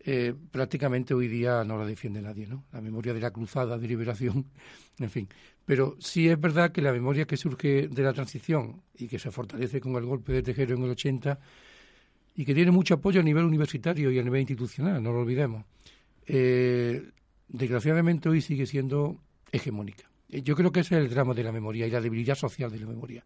eh, 0.00 0.34
prácticamente 0.50 1.14
hoy 1.14 1.28
día 1.28 1.64
no 1.64 1.76
la 1.76 1.84
defiende 1.84 2.22
nadie, 2.22 2.46
¿no? 2.46 2.64
La 2.72 2.80
memoria 2.80 3.12
de 3.12 3.20
la 3.20 3.30
cruzada 3.30 3.76
de 3.76 3.88
liberación, 3.88 4.46
en 4.98 5.10
fin. 5.10 5.28
Pero 5.64 5.96
sí 5.98 6.28
es 6.28 6.40
verdad 6.40 6.70
que 6.70 6.80
la 6.80 6.92
memoria 6.92 7.26
que 7.26 7.36
surge 7.36 7.88
de 7.88 8.02
la 8.02 8.12
transición 8.12 8.82
y 8.96 9.08
que 9.08 9.18
se 9.18 9.30
fortalece 9.30 9.80
con 9.80 9.96
el 9.96 10.04
golpe 10.04 10.32
de 10.32 10.42
Tejero 10.42 10.76
en 10.76 10.84
el 10.84 10.90
80 10.90 11.38
y 12.36 12.44
que 12.44 12.54
tiene 12.54 12.70
mucho 12.70 12.94
apoyo 12.94 13.20
a 13.20 13.24
nivel 13.24 13.44
universitario 13.44 14.10
y 14.10 14.18
a 14.18 14.22
nivel 14.22 14.42
institucional, 14.42 15.02
no 15.02 15.12
lo 15.12 15.20
olvidemos, 15.20 15.64
eh, 16.26 17.02
desgraciadamente 17.48 18.28
hoy 18.28 18.40
sigue 18.40 18.66
siendo 18.66 19.16
hegemónica. 19.52 20.10
Eh, 20.28 20.42
Yo 20.42 20.56
creo 20.56 20.72
que 20.72 20.80
ese 20.80 20.96
es 20.96 21.04
el 21.04 21.10
drama 21.10 21.34
de 21.34 21.44
la 21.44 21.52
memoria 21.52 21.86
y 21.86 21.90
la 21.90 22.00
debilidad 22.00 22.34
social 22.34 22.70
de 22.70 22.80
la 22.80 22.86
memoria. 22.86 23.24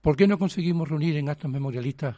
¿Por 0.00 0.16
qué 0.16 0.26
no 0.26 0.38
conseguimos 0.38 0.88
reunir 0.88 1.16
en 1.16 1.28
actos 1.28 1.50
memorialistas 1.50 2.16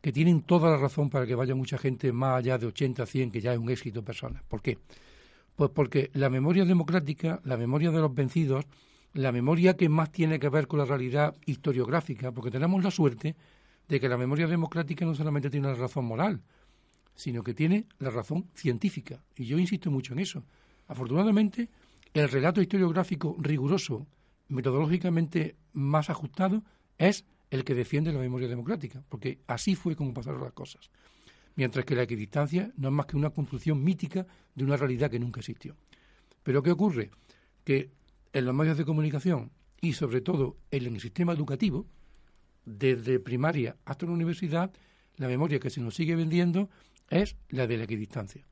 que 0.00 0.12
tienen 0.12 0.42
toda 0.42 0.70
la 0.70 0.76
razón 0.76 1.08
para 1.08 1.26
que 1.26 1.34
vaya 1.34 1.54
mucha 1.54 1.78
gente 1.78 2.12
más 2.12 2.38
allá 2.38 2.58
de 2.58 2.66
80, 2.66 3.06
100, 3.06 3.30
que 3.30 3.40
ya 3.40 3.52
es 3.52 3.58
un 3.58 3.70
éxito 3.70 4.02
personas? 4.02 4.42
¿Por 4.42 4.60
qué? 4.60 4.78
Pues 5.54 5.70
porque 5.70 6.10
la 6.14 6.28
memoria 6.28 6.64
democrática, 6.64 7.40
la 7.44 7.56
memoria 7.56 7.90
de 7.90 8.00
los 8.00 8.14
vencidos, 8.14 8.66
la 9.14 9.32
memoria 9.32 9.76
que 9.76 9.88
más 9.88 10.12
tiene 10.12 10.38
que 10.38 10.48
ver 10.48 10.66
con 10.66 10.78
la 10.78 10.84
realidad 10.84 11.34
historiográfica, 11.46 12.32
porque 12.32 12.50
tenemos 12.50 12.82
la 12.82 12.90
suerte 12.90 13.34
de 13.88 14.00
que 14.00 14.08
la 14.08 14.18
memoria 14.18 14.46
democrática 14.46 15.04
no 15.04 15.14
solamente 15.14 15.48
tiene 15.48 15.68
la 15.68 15.74
razón 15.74 16.04
moral, 16.04 16.42
sino 17.16 17.42
que 17.42 17.54
tiene 17.54 17.86
la 17.98 18.10
razón 18.10 18.48
científica. 18.54 19.22
Y 19.34 19.46
yo 19.46 19.58
insisto 19.58 19.90
mucho 19.90 20.12
en 20.12 20.20
eso. 20.20 20.44
Afortunadamente, 20.86 21.68
el 22.14 22.28
relato 22.28 22.60
historiográfico 22.60 23.36
riguroso, 23.40 24.06
metodológicamente 24.48 25.56
más 25.72 26.08
ajustado, 26.10 26.62
es 26.98 27.24
el 27.50 27.64
que 27.64 27.74
defiende 27.74 28.12
la 28.12 28.20
memoria 28.20 28.48
democrática, 28.48 29.02
porque 29.08 29.40
así 29.46 29.74
fue 29.74 29.96
como 29.96 30.14
pasaron 30.14 30.42
las 30.42 30.52
cosas. 30.52 30.90
Mientras 31.56 31.84
que 31.84 31.94
la 31.94 32.02
equidistancia 32.02 32.70
no 32.76 32.88
es 32.88 32.94
más 32.94 33.06
que 33.06 33.16
una 33.16 33.30
construcción 33.30 33.82
mítica 33.82 34.26
de 34.54 34.64
una 34.64 34.76
realidad 34.76 35.10
que 35.10 35.18
nunca 35.18 35.40
existió. 35.40 35.76
Pero 36.42 36.62
¿qué 36.62 36.70
ocurre? 36.70 37.10
Que 37.64 37.90
en 38.32 38.44
los 38.44 38.54
medios 38.54 38.76
de 38.76 38.84
comunicación 38.84 39.50
y 39.80 39.94
sobre 39.94 40.20
todo 40.20 40.58
en 40.70 40.86
el 40.86 41.00
sistema 41.00 41.32
educativo, 41.32 41.86
desde 42.64 43.18
primaria 43.20 43.76
hasta 43.84 44.06
la 44.06 44.12
universidad, 44.12 44.70
la 45.16 45.28
memoria 45.28 45.58
que 45.58 45.70
se 45.70 45.80
nos 45.80 45.94
sigue 45.94 46.14
vendiendo 46.14 46.68
es 47.10 47.36
la 47.48 47.66
de 47.66 47.76
la 47.76 47.84
equidistancia. 47.84 48.46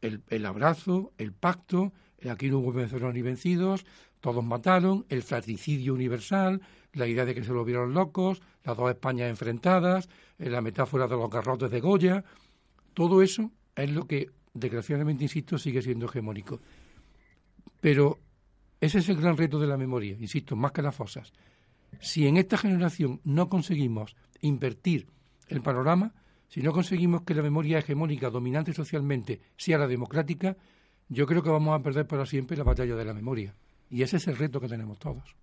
El, 0.00 0.22
el 0.28 0.46
abrazo, 0.46 1.12
el 1.18 1.32
pacto, 1.32 1.92
el 2.18 2.30
aquí 2.30 2.50
no 2.50 2.58
hubo 2.58 2.72
vencedores 2.72 3.14
ni 3.14 3.22
vencidos, 3.22 3.84
todos 4.20 4.44
mataron, 4.44 5.06
el 5.08 5.22
fratricidio 5.22 5.94
universal, 5.94 6.60
la 6.92 7.06
idea 7.06 7.24
de 7.24 7.34
que 7.34 7.44
se 7.44 7.52
lo 7.52 7.64
vieron 7.64 7.94
locos, 7.94 8.42
las 8.64 8.76
dos 8.76 8.90
Españas 8.90 9.30
enfrentadas, 9.30 10.08
eh, 10.38 10.50
la 10.50 10.60
metáfora 10.60 11.06
de 11.06 11.16
los 11.16 11.30
garrotes 11.30 11.70
de 11.70 11.80
Goya, 11.80 12.24
todo 12.94 13.22
eso 13.22 13.50
es 13.74 13.90
lo 13.90 14.06
que, 14.06 14.30
desgraciadamente, 14.52 15.24
insisto, 15.24 15.58
sigue 15.58 15.82
siendo 15.82 16.06
hegemónico. 16.06 16.60
Pero 17.80 18.18
ese 18.80 18.98
es 18.98 19.08
el 19.08 19.16
gran 19.16 19.36
reto 19.36 19.58
de 19.58 19.66
la 19.66 19.76
memoria, 19.76 20.16
insisto, 20.18 20.56
más 20.56 20.72
que 20.72 20.82
las 20.82 20.94
fosas. 20.94 21.32
Si 22.00 22.26
en 22.26 22.36
esta 22.36 22.56
generación 22.56 23.20
no 23.24 23.48
conseguimos 23.48 24.16
invertir 24.40 25.06
el 25.48 25.62
panorama, 25.62 26.12
si 26.50 26.60
no 26.62 26.72
conseguimos 26.72 27.22
que 27.22 27.34
la 27.34 27.42
memoria 27.42 27.78
hegemónica 27.78 28.28
dominante 28.28 28.74
socialmente 28.74 29.40
sea 29.56 29.78
la 29.78 29.86
democrática, 29.86 30.56
yo 31.08 31.24
creo 31.26 31.42
que 31.42 31.48
vamos 31.48 31.78
a 31.78 31.82
perder 31.82 32.06
para 32.06 32.26
siempre 32.26 32.56
la 32.56 32.64
batalla 32.64 32.96
de 32.96 33.04
la 33.04 33.14
memoria. 33.14 33.54
Y 33.88 34.02
ese 34.02 34.18
es 34.18 34.28
el 34.28 34.36
reto 34.36 34.60
que 34.60 34.68
tenemos 34.68 34.98
todos. 34.98 35.36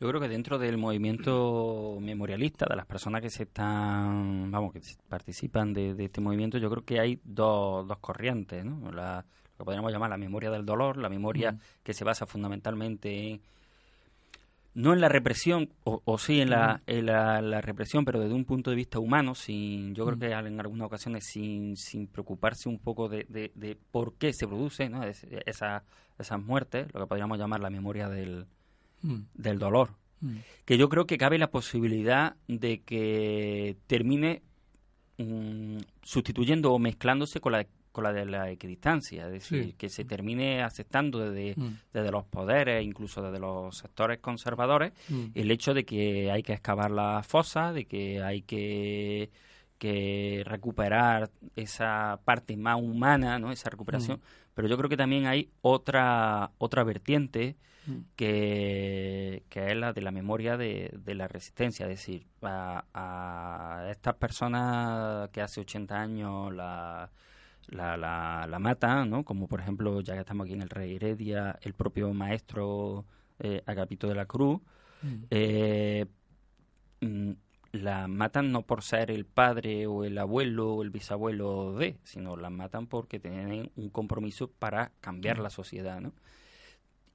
Yo 0.00 0.08
creo 0.08 0.20
que 0.20 0.28
dentro 0.28 0.58
del 0.58 0.78
movimiento 0.78 1.98
memorialista, 2.00 2.66
de 2.68 2.76
las 2.76 2.86
personas 2.86 3.20
que 3.20 3.30
se 3.30 3.42
están, 3.42 4.50
vamos, 4.50 4.72
que 4.72 4.80
participan 5.08 5.72
de, 5.72 5.94
de 5.94 6.04
este 6.06 6.20
movimiento, 6.20 6.56
yo 6.58 6.70
creo 6.70 6.84
que 6.84 7.00
hay 7.00 7.20
dos, 7.24 7.86
dos 7.86 7.98
corrientes, 7.98 8.64
¿no? 8.64 8.90
La, 8.92 9.24
lo 9.58 9.58
que 9.58 9.64
podríamos 9.64 9.92
llamar 9.92 10.10
la 10.10 10.16
memoria 10.16 10.50
del 10.50 10.64
dolor, 10.64 10.96
la 10.96 11.08
memoria 11.08 11.52
Mm. 11.52 11.58
que 11.82 11.94
se 11.94 12.04
basa 12.04 12.26
fundamentalmente 12.26 13.30
en, 13.30 13.40
no 14.78 14.92
en 14.92 15.00
la 15.00 15.08
represión, 15.08 15.70
o, 15.82 16.02
o 16.04 16.18
sí 16.18 16.40
en, 16.40 16.50
la, 16.50 16.82
en 16.86 17.06
la, 17.06 17.42
la 17.42 17.60
represión, 17.60 18.04
pero 18.04 18.20
desde 18.20 18.34
un 18.34 18.44
punto 18.44 18.70
de 18.70 18.76
vista 18.76 19.00
humano, 19.00 19.34
sin, 19.34 19.92
yo 19.94 20.06
creo 20.06 20.18
que 20.18 20.26
en 20.30 20.60
algunas 20.60 20.86
ocasiones 20.86 21.24
sin, 21.26 21.76
sin 21.76 22.06
preocuparse 22.06 22.68
un 22.68 22.78
poco 22.78 23.08
de, 23.08 23.26
de, 23.28 23.50
de 23.56 23.76
por 23.90 24.14
qué 24.14 24.32
se 24.32 24.46
produce 24.46 24.88
¿no? 24.88 25.02
Es- 25.02 25.26
esa, 25.46 25.82
esas 26.16 26.40
muertes, 26.40 26.86
lo 26.94 27.00
que 27.00 27.06
podríamos 27.06 27.38
llamar 27.38 27.60
la 27.60 27.70
memoria 27.70 28.08
del, 28.08 28.46
Mm, 29.02 29.22
del 29.34 29.58
dolor. 29.58 29.90
Mm, 30.20 30.36
que 30.64 30.76
yo 30.78 30.88
creo 30.88 31.06
que 31.06 31.18
cabe 31.18 31.38
la 31.38 31.50
posibilidad 31.50 32.34
de 32.48 32.80
que 32.82 33.76
termine 33.86 34.42
mm, 35.18 35.78
sustituyendo 36.02 36.72
o 36.72 36.78
mezclándose 36.78 37.40
con 37.40 37.52
la, 37.52 37.66
con 37.98 38.04
la 38.04 38.12
de 38.12 38.24
la 38.26 38.48
equidistancia, 38.48 39.26
es 39.26 39.32
decir, 39.32 39.64
Sí. 39.64 39.72
que 39.72 39.88
se 39.88 40.04
termine 40.04 40.62
aceptando 40.62 41.18
desde, 41.18 41.60
Mm. 41.60 41.78
desde 41.92 42.12
los 42.12 42.24
poderes, 42.26 42.84
incluso 42.84 43.20
desde 43.22 43.40
los 43.40 43.76
sectores 43.76 44.18
conservadores, 44.20 44.92
mm. 45.08 45.24
el 45.34 45.50
hecho 45.50 45.74
de 45.74 45.84
que 45.84 46.30
hay 46.30 46.44
que 46.44 46.52
excavar 46.52 46.92
las 46.92 47.26
fosas, 47.26 47.74
de 47.74 47.86
que 47.86 48.22
hay 48.22 48.42
que, 48.42 49.30
que 49.78 50.42
recuperar 50.46 51.30
esa 51.56 52.20
parte 52.24 52.56
más 52.56 52.76
humana, 52.80 53.40
¿no? 53.40 53.50
esa 53.50 53.68
recuperación. 53.68 54.20
Pero 54.54 54.68
yo 54.68 54.76
creo 54.76 54.88
que 54.88 54.96
también 54.96 55.26
hay 55.26 55.50
otra, 55.60 56.52
otra 56.58 56.84
vertiente 56.84 57.56
Mm. 57.86 58.00
que, 58.16 59.44
que 59.48 59.66
es 59.70 59.76
la 59.76 59.94
de 59.94 60.02
la 60.02 60.10
memoria 60.10 60.58
de, 60.58 60.90
de 60.92 61.14
la 61.14 61.26
resistencia, 61.26 61.84
es 61.86 61.90
decir, 61.90 62.26
a, 62.42 62.84
a 62.92 63.90
estas 63.90 64.14
personas 64.16 65.30
que 65.30 65.40
hace 65.40 65.62
80 65.62 65.98
años 65.98 66.52
la, 66.52 67.10
la, 67.68 67.96
la, 67.96 68.46
la 68.48 68.58
matan, 68.58 69.10
¿no? 69.10 69.24
como 69.24 69.46
por 69.46 69.60
ejemplo, 69.60 70.00
ya 70.00 70.14
que 70.14 70.20
estamos 70.20 70.44
aquí 70.46 70.54
en 70.54 70.62
el 70.62 70.70
Rey 70.70 70.96
Heredia, 70.96 71.58
el 71.62 71.74
propio 71.74 72.12
maestro 72.14 73.04
eh, 73.38 73.62
Agapito 73.66 74.08
de 74.08 74.14
la 74.14 74.26
Cruz, 74.26 74.60
Mm. 75.00 75.24
eh, 75.30 76.06
mm, 77.02 77.30
la 77.72 78.08
matan 78.08 78.50
no 78.50 78.62
por 78.62 78.82
ser 78.82 79.10
el 79.12 79.26
padre 79.26 79.86
o 79.86 80.02
el 80.02 80.18
abuelo 80.18 80.74
o 80.74 80.82
el 80.82 80.90
bisabuelo 80.90 81.74
de, 81.74 81.98
sino 82.02 82.36
la 82.36 82.50
matan 82.50 82.86
porque 82.88 83.20
tienen 83.20 83.70
un 83.76 83.90
compromiso 83.90 84.48
para 84.48 84.90
cambiar 85.00 85.38
la 85.38 85.50
sociedad, 85.50 86.00
¿no? 86.00 86.12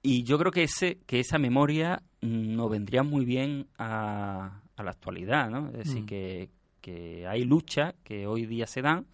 Y 0.01 0.23
yo 0.23 0.37
creo 0.37 0.51
que 0.51 0.63
ese 0.63 0.99
que 1.05 1.19
esa 1.19 1.39
memoria 1.39 2.01
mm, 2.21 2.55
nos 2.55 2.69
vendría 2.69 3.03
muy 3.03 3.25
bien 3.25 3.67
a, 3.77 4.61
a 4.77 4.83
la 4.83 4.91
actualidad, 4.91 5.49
¿no? 5.49 5.67
Es 5.71 5.79
decir, 5.89 6.03
Mm. 6.03 6.05
que, 6.05 6.49
que 6.79 7.27
hay 7.27 7.43
luchas 7.43 7.95
que 8.05 8.27
hoy 8.27 8.45
día 8.45 8.67
se 8.67 8.81
dan 8.81 9.07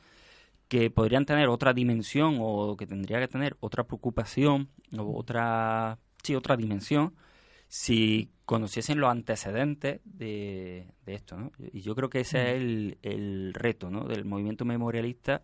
que 0.70 0.89
podrían 0.89 1.26
tener 1.26 1.49
otra 1.49 1.74
dimensión 1.74 2.38
o 2.39 2.78
que 2.78 2.88
tendría 2.88 3.20
que 3.20 3.28
tener 3.28 3.57
otra 3.59 3.84
preocupación 3.84 4.70
o 4.97 5.17
otra 5.17 5.97
sí 6.24 6.36
otra 6.36 6.55
dimensión 6.55 7.13
si 7.67 8.30
conociesen 8.45 8.99
los 8.99 9.09
antecedentes 9.11 9.99
de, 10.05 10.88
de 11.05 11.13
esto 11.15 11.38
¿no? 11.38 11.51
y 11.74 11.82
yo 11.82 11.93
creo 11.95 12.09
que 12.09 12.22
ese 12.22 12.51
es 12.51 12.57
el, 12.61 12.97
el 13.03 13.53
reto 13.53 13.89
¿no? 13.89 14.05
del 14.05 14.24
movimiento 14.26 14.63
memorialista 14.63 15.41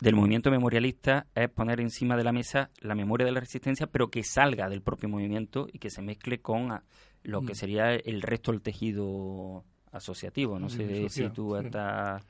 del 0.00 0.14
movimiento 0.14 0.50
memorialista 0.50 1.26
es 1.34 1.48
poner 1.48 1.80
encima 1.80 2.16
de 2.16 2.22
la 2.24 2.32
mesa 2.32 2.70
la 2.80 2.94
memoria 2.94 3.26
de 3.26 3.32
la 3.32 3.40
resistencia, 3.40 3.88
pero 3.88 4.10
que 4.10 4.22
salga 4.22 4.68
del 4.68 4.80
propio 4.80 5.08
movimiento 5.08 5.66
y 5.72 5.78
que 5.80 5.90
se 5.90 6.02
mezcle 6.02 6.40
con 6.40 6.70
ah, 6.70 6.84
lo 7.24 7.42
que 7.42 7.52
Mm. 7.52 7.56
sería 7.56 7.94
el 7.94 8.22
resto 8.22 8.52
del 8.52 8.60
tejido 8.62 9.64
asociativo. 9.90 10.58
No 10.60 10.66
Mm, 10.66 10.70
sé 10.70 11.08
si 11.08 11.28
tú 11.30 11.56
sí. 11.58 11.64
estás... 11.66 12.22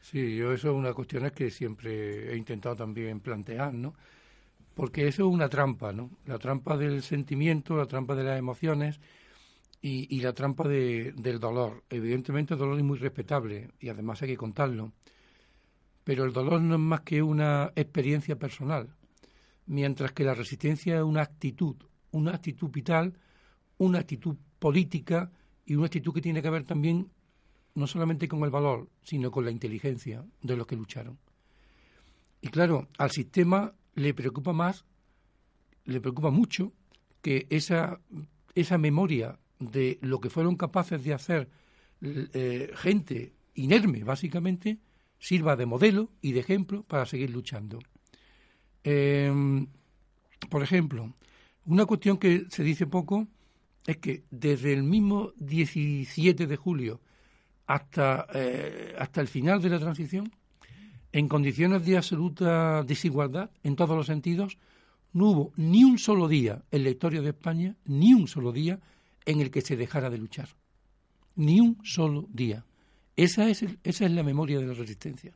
Sí, 0.00 0.36
yo 0.36 0.52
eso 0.52 0.70
es 0.70 0.74
una 0.74 0.92
cuestión 0.94 1.30
que 1.30 1.50
siempre 1.50 2.32
he 2.32 2.36
intentado 2.36 2.76
también 2.76 3.20
plantear, 3.20 3.74
¿no? 3.74 3.94
Porque 4.74 5.08
eso 5.08 5.26
es 5.28 5.34
una 5.34 5.48
trampa, 5.48 5.92
¿no? 5.92 6.10
La 6.24 6.38
trampa 6.38 6.76
del 6.76 7.02
sentimiento, 7.02 7.76
la 7.76 7.86
trampa 7.86 8.14
de 8.14 8.24
las 8.24 8.38
emociones 8.38 9.00
y, 9.82 10.20
la 10.20 10.32
trampa 10.32 10.66
de- 10.68 11.12
del 11.16 11.38
dolor. 11.40 11.84
Evidentemente 11.90 12.54
el 12.54 12.60
dolor 12.60 12.78
es 12.78 12.84
muy 12.84 12.98
respetable 12.98 13.70
y 13.80 13.88
además 13.88 14.22
hay 14.22 14.28
que 14.28 14.36
contarlo. 14.36 14.92
Pero 16.04 16.24
el 16.24 16.32
dolor 16.32 16.60
no 16.60 16.74
es 16.74 16.80
más 16.80 17.00
que 17.02 17.22
una 17.22 17.72
experiencia 17.76 18.36
personal, 18.38 18.94
mientras 19.66 20.12
que 20.12 20.24
la 20.24 20.34
resistencia 20.34 20.96
es 20.96 21.02
una 21.02 21.22
actitud, 21.22 21.76
una 22.12 22.32
actitud 22.34 22.70
vital, 22.70 23.18
una 23.78 23.98
actitud 23.98 24.36
política 24.58 25.30
y 25.66 25.74
una 25.74 25.86
actitud 25.86 26.14
que 26.14 26.22
tiene 26.22 26.40
que 26.40 26.50
ver 26.50 26.64
también 26.64 27.10
no 27.78 27.86
solamente 27.86 28.28
con 28.28 28.42
el 28.42 28.50
valor, 28.50 28.88
sino 29.02 29.30
con 29.30 29.44
la 29.44 29.50
inteligencia 29.50 30.24
de 30.42 30.56
los 30.56 30.66
que 30.66 30.76
lucharon. 30.76 31.18
Y 32.40 32.48
claro, 32.48 32.88
al 32.98 33.10
sistema 33.10 33.72
le 33.94 34.14
preocupa 34.14 34.52
más, 34.52 34.84
le 35.84 36.00
preocupa 36.00 36.30
mucho 36.30 36.72
que 37.22 37.46
esa, 37.50 38.00
esa 38.54 38.78
memoria 38.78 39.38
de 39.58 39.98
lo 40.02 40.20
que 40.20 40.30
fueron 40.30 40.56
capaces 40.56 41.02
de 41.02 41.14
hacer 41.14 41.48
eh, 42.00 42.72
gente 42.74 43.32
inerme, 43.54 44.04
básicamente, 44.04 44.78
sirva 45.18 45.56
de 45.56 45.66
modelo 45.66 46.10
y 46.20 46.32
de 46.32 46.40
ejemplo 46.40 46.82
para 46.84 47.06
seguir 47.06 47.30
luchando. 47.30 47.78
Eh, 48.84 49.32
por 50.50 50.62
ejemplo, 50.62 51.14
una 51.64 51.86
cuestión 51.86 52.18
que 52.18 52.46
se 52.50 52.62
dice 52.62 52.86
poco 52.86 53.26
es 53.86 53.96
que 53.98 54.24
desde 54.30 54.72
el 54.72 54.82
mismo 54.82 55.32
17 55.38 56.46
de 56.46 56.56
julio 56.56 57.00
hasta, 57.68 58.26
eh, 58.34 58.94
hasta 58.98 59.20
el 59.20 59.28
final 59.28 59.60
de 59.62 59.68
la 59.68 59.78
transición, 59.78 60.32
en 61.12 61.28
condiciones 61.28 61.84
de 61.86 61.96
absoluta 61.98 62.82
desigualdad, 62.82 63.50
en 63.62 63.76
todos 63.76 63.96
los 63.96 64.06
sentidos, 64.06 64.58
no 65.12 65.28
hubo 65.30 65.52
ni 65.56 65.84
un 65.84 65.98
solo 65.98 66.28
día 66.28 66.62
en 66.70 66.82
la 66.84 66.90
historia 66.90 67.22
de 67.22 67.30
España, 67.30 67.76
ni 67.84 68.12
un 68.14 68.26
solo 68.26 68.52
día 68.52 68.80
en 69.24 69.40
el 69.40 69.50
que 69.50 69.60
se 69.60 69.76
dejara 69.76 70.10
de 70.10 70.18
luchar. 70.18 70.48
Ni 71.36 71.60
un 71.60 71.78
solo 71.84 72.26
día. 72.32 72.64
Esa 73.16 73.48
es, 73.48 73.62
el- 73.62 73.78
esa 73.84 74.06
es 74.06 74.12
la 74.12 74.22
memoria 74.22 74.58
de 74.58 74.66
la 74.66 74.74
resistencia. 74.74 75.32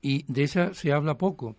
Y 0.00 0.24
de 0.32 0.44
esa 0.44 0.74
se 0.74 0.92
habla 0.92 1.18
poco. 1.18 1.56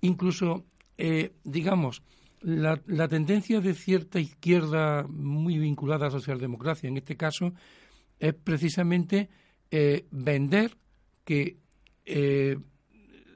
Incluso, 0.00 0.64
eh, 0.96 1.32
digamos, 1.44 2.02
la, 2.40 2.80
la 2.86 3.08
tendencia 3.08 3.60
de 3.60 3.74
cierta 3.74 4.20
izquierda 4.20 5.04
muy 5.08 5.58
vinculada 5.58 6.06
a 6.06 6.08
la 6.08 6.18
socialdemocracia, 6.18 6.88
en 6.88 6.96
este 6.96 7.16
caso, 7.16 7.52
es 8.18 8.34
precisamente 8.34 9.28
eh, 9.70 10.06
vender 10.10 10.76
que 11.24 11.58
eh, 12.04 12.56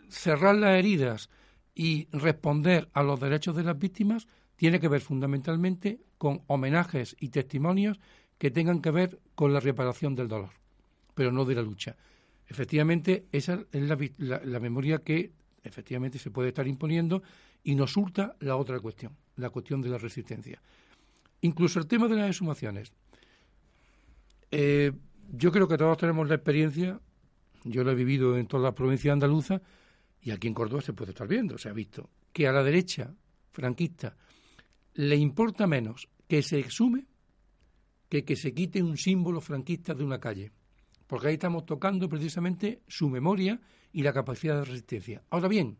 cerrar 0.08 0.56
las 0.56 0.78
heridas 0.78 1.30
y 1.74 2.08
responder 2.12 2.88
a 2.92 3.02
los 3.02 3.20
derechos 3.20 3.56
de 3.56 3.64
las 3.64 3.78
víctimas 3.78 4.26
tiene 4.56 4.80
que 4.80 4.88
ver 4.88 5.00
fundamentalmente 5.00 6.00
con 6.18 6.42
homenajes 6.46 7.16
y 7.18 7.28
testimonios 7.30 7.98
que 8.38 8.50
tengan 8.50 8.80
que 8.82 8.90
ver 8.90 9.20
con 9.34 9.52
la 9.52 9.60
reparación 9.60 10.14
del 10.14 10.28
dolor, 10.28 10.50
pero 11.14 11.32
no 11.32 11.44
de 11.44 11.54
la 11.54 11.62
lucha. 11.62 11.96
Efectivamente, 12.46 13.26
esa 13.32 13.64
es 13.72 13.82
la, 13.82 13.96
la- 14.18 14.42
la 14.44 14.60
memoria 14.60 14.98
que 14.98 15.32
efectivamente 15.64 16.18
se 16.18 16.30
puede 16.30 16.48
estar 16.48 16.66
imponiendo 16.66 17.22
y 17.64 17.74
nos 17.74 17.92
surta 17.92 18.36
la 18.40 18.56
otra 18.56 18.80
cuestión, 18.80 19.16
la 19.36 19.50
cuestión 19.50 19.80
de 19.80 19.88
la 19.88 19.98
resistencia. 19.98 20.60
Incluso 21.40 21.78
el 21.78 21.86
tema 21.86 22.08
de 22.08 22.16
las 22.16 22.28
exhumaciones. 22.28 22.92
Eh, 24.52 24.92
yo 25.32 25.50
creo 25.50 25.66
que 25.66 25.78
todos 25.78 25.96
tenemos 25.96 26.28
la 26.28 26.34
experiencia, 26.34 27.00
yo 27.64 27.82
lo 27.82 27.90
he 27.90 27.94
vivido 27.94 28.36
en 28.36 28.46
toda 28.46 28.64
la 28.64 28.74
provincia 28.74 29.12
andaluza 29.12 29.62
y 30.20 30.30
aquí 30.30 30.46
en 30.46 30.54
Córdoba 30.54 30.82
se 30.82 30.92
puede 30.92 31.12
estar 31.12 31.26
viendo, 31.26 31.56
se 31.56 31.70
ha 31.70 31.72
visto, 31.72 32.10
que 32.32 32.46
a 32.46 32.52
la 32.52 32.62
derecha 32.62 33.14
franquista 33.50 34.14
le 34.94 35.16
importa 35.16 35.66
menos 35.66 36.08
que 36.28 36.42
se 36.42 36.58
exhume 36.58 37.06
que 38.10 38.24
que 38.24 38.36
se 38.36 38.52
quite 38.52 38.82
un 38.82 38.98
símbolo 38.98 39.40
franquista 39.40 39.94
de 39.94 40.04
una 40.04 40.20
calle. 40.20 40.52
Porque 41.06 41.28
ahí 41.28 41.34
estamos 41.34 41.64
tocando 41.64 42.10
precisamente 42.10 42.82
su 42.86 43.08
memoria 43.08 43.58
y 43.90 44.02
la 44.02 44.12
capacidad 44.12 44.56
de 44.56 44.66
resistencia. 44.66 45.22
Ahora 45.30 45.48
bien, 45.48 45.78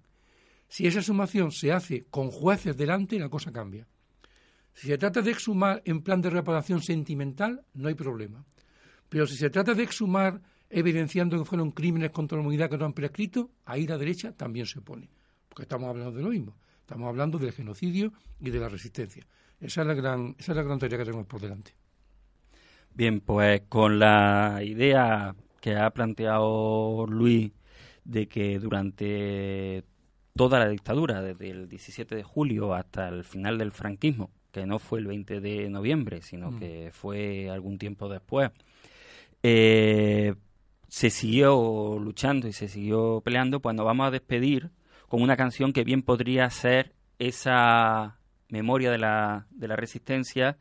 si 0.66 0.87
esa 0.87 1.01
exhumación 1.01 1.53
se 1.53 1.73
hace 1.73 2.07
con 2.09 2.31
jueces 2.31 2.75
delante, 2.75 3.18
la 3.18 3.29
cosa 3.29 3.53
cambia. 3.53 3.87
Si 4.73 4.87
se 4.87 4.97
trata 4.97 5.20
de 5.20 5.31
exhumar 5.31 5.83
en 5.85 6.01
plan 6.01 6.23
de 6.23 6.31
reparación 6.31 6.81
sentimental, 6.81 7.66
no 7.75 7.89
hay 7.89 7.95
problema. 7.95 8.47
Pero 9.12 9.26
si 9.26 9.36
se 9.36 9.50
trata 9.50 9.74
de 9.74 9.82
exhumar 9.82 10.40
evidenciando 10.70 11.38
que 11.38 11.44
fueron 11.44 11.70
crímenes 11.70 12.10
contra 12.12 12.36
la 12.38 12.42
humanidad 12.42 12.70
que 12.70 12.78
no 12.78 12.86
han 12.86 12.94
prescrito, 12.94 13.50
ahí 13.66 13.86
la 13.86 13.98
derecha 13.98 14.32
también 14.32 14.64
se 14.64 14.78
opone. 14.78 15.10
Porque 15.50 15.64
estamos 15.64 15.86
hablando 15.90 16.12
de 16.12 16.22
lo 16.22 16.30
mismo. 16.30 16.56
Estamos 16.80 17.08
hablando 17.08 17.38
del 17.38 17.52
genocidio 17.52 18.10
y 18.40 18.48
de 18.48 18.58
la 18.58 18.70
resistencia. 18.70 19.26
Esa 19.60 19.82
es 19.82 19.86
la 19.86 19.92
gran, 19.92 20.34
esa 20.38 20.52
es 20.52 20.56
la 20.56 20.62
gran 20.62 20.78
tarea 20.78 20.96
que 20.96 21.04
tenemos 21.04 21.26
por 21.26 21.42
delante. 21.42 21.72
Bien, 22.94 23.20
pues 23.20 23.62
con 23.68 23.98
la 23.98 24.60
idea 24.64 25.34
que 25.60 25.76
ha 25.76 25.90
planteado 25.90 27.06
Luis 27.06 27.52
de 28.04 28.26
que 28.28 28.58
durante 28.58 29.84
toda 30.34 30.58
la 30.58 30.68
dictadura, 30.70 31.20
desde 31.20 31.50
el 31.50 31.68
17 31.68 32.16
de 32.16 32.22
julio 32.22 32.74
hasta 32.74 33.08
el 33.08 33.24
final 33.24 33.58
del 33.58 33.72
franquismo, 33.72 34.30
que 34.50 34.64
no 34.66 34.78
fue 34.78 35.00
el 35.00 35.06
20 35.06 35.40
de 35.40 35.68
noviembre, 35.70 36.22
sino 36.22 36.50
Mm. 36.50 36.58
que 36.58 36.90
fue 36.92 37.48
algún 37.50 37.78
tiempo 37.78 38.08
después, 38.08 38.50
eh, 39.43 40.34
se 40.88 41.11
siguió 41.11 41.99
luchando 41.99 42.49
y 42.49 42.53
se 42.53 42.68
siguió 42.68 43.22
peleando, 43.22 43.61
pues 43.61 43.74
nos 43.74 43.86
vamos 43.86 44.07
a 44.07 44.11
despedir 44.11 44.70
con 45.09 45.22
una 45.22 45.36
canción 45.36 45.72
que 45.72 45.84
bien 45.84 46.03
podría 46.03 46.49
ser 46.51 46.95
esa 47.18 48.18
memoria 48.49 48.90
de 48.90 48.99
la, 48.99 49.47
de 49.51 49.68
la 49.68 49.76
resistencia 49.76 50.59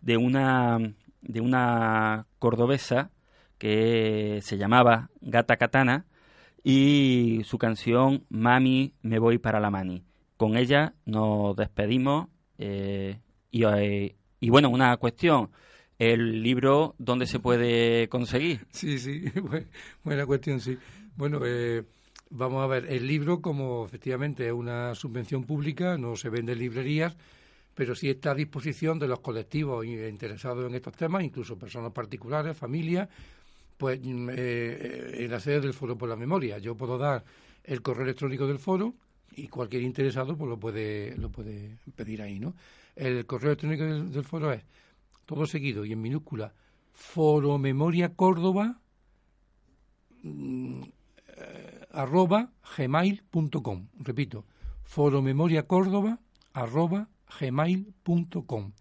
de 0.00 0.16
una, 0.16 0.78
de 1.20 1.40
una 1.40 2.26
cordobesa 2.38 3.10
que 3.58 4.40
se 4.42 4.58
llamaba 4.58 5.10
Gata 5.20 5.56
Katana 5.56 6.06
y 6.64 7.42
su 7.44 7.58
canción 7.58 8.24
Mami, 8.28 8.94
me 9.02 9.18
voy 9.18 9.38
para 9.38 9.60
la 9.60 9.70
mani. 9.70 10.04
Con 10.36 10.56
ella 10.56 10.94
nos 11.04 11.56
despedimos 11.56 12.28
eh, 12.58 13.20
eh, 13.52 14.16
y 14.40 14.50
bueno, 14.50 14.70
una 14.70 14.96
cuestión, 14.96 15.50
el 16.10 16.42
libro, 16.42 16.94
¿dónde 16.98 17.26
se 17.26 17.38
puede 17.38 18.08
conseguir? 18.08 18.66
Sí, 18.72 18.98
sí, 18.98 19.22
bu- 19.34 19.66
buena 20.02 20.26
cuestión, 20.26 20.60
sí. 20.60 20.76
Bueno, 21.16 21.40
eh, 21.44 21.84
vamos 22.30 22.62
a 22.64 22.66
ver, 22.66 22.86
el 22.90 23.06
libro, 23.06 23.40
como 23.40 23.84
efectivamente 23.86 24.46
es 24.46 24.52
una 24.52 24.94
subvención 24.96 25.44
pública, 25.44 25.96
no 25.98 26.16
se 26.16 26.28
vende 26.28 26.52
en 26.52 26.58
librerías, 26.58 27.16
pero 27.74 27.94
sí 27.94 28.10
está 28.10 28.32
a 28.32 28.34
disposición 28.34 28.98
de 28.98 29.06
los 29.08 29.20
colectivos 29.20 29.86
interesados 29.86 30.66
en 30.68 30.74
estos 30.74 30.94
temas, 30.94 31.22
incluso 31.22 31.56
personas 31.56 31.92
particulares, 31.92 32.56
familias, 32.56 33.08
pues 33.78 34.00
mm, 34.02 34.28
eh, 34.30 34.34
eh, 34.36 35.16
en 35.24 35.30
la 35.30 35.38
sede 35.40 35.60
del 35.60 35.72
Foro 35.72 35.96
por 35.96 36.08
la 36.08 36.16
Memoria. 36.16 36.58
Yo 36.58 36.74
puedo 36.76 36.98
dar 36.98 37.24
el 37.64 37.80
correo 37.80 38.02
electrónico 38.04 38.46
del 38.48 38.58
foro 38.58 38.94
y 39.36 39.46
cualquier 39.48 39.82
interesado 39.82 40.36
pues 40.36 40.48
lo 40.48 40.58
puede, 40.58 41.16
lo 41.16 41.30
puede 41.30 41.78
pedir 41.94 42.22
ahí, 42.22 42.38
¿no? 42.40 42.54
El 42.96 43.24
correo 43.24 43.52
electrónico 43.52 43.84
del 43.84 44.24
foro 44.24 44.52
es 44.52 44.62
todo 45.26 45.46
seguido 45.46 45.84
y 45.84 45.92
en 45.92 46.00
minúscula 46.00 46.52
Foro 46.92 47.58
Memoria 47.58 48.14
Córdoba 48.14 48.80
mm, 50.22 50.82
eh, 51.36 51.80
arroba 51.92 52.50
gmail.com 52.76 53.86
repito 54.00 54.44
Foro 54.84 55.22
Memoria 55.22 55.66
Córdoba 55.66 56.18
arroba 56.52 57.08
gmail.com 57.40 58.72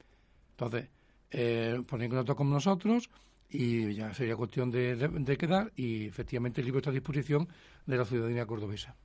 entonces 0.52 0.90
eh, 1.32 1.82
ponen 1.88 2.10
contacto 2.10 2.36
con 2.36 2.50
nosotros 2.50 3.10
y 3.50 3.94
ya 3.94 4.14
sería 4.14 4.36
cuestión 4.36 4.72
de, 4.72 4.96
de- 4.96 5.08
de 5.08 5.38
quedar 5.38 5.72
y 5.76 6.06
efectivamente 6.06 6.62
el 6.62 6.66
libro 6.66 6.80
está 6.80 6.90
a 6.90 6.94
disposición 6.94 7.48
de 7.86 7.98
la 7.98 8.06
ciudadanía 8.06 8.46
cordobesa. 8.46 8.96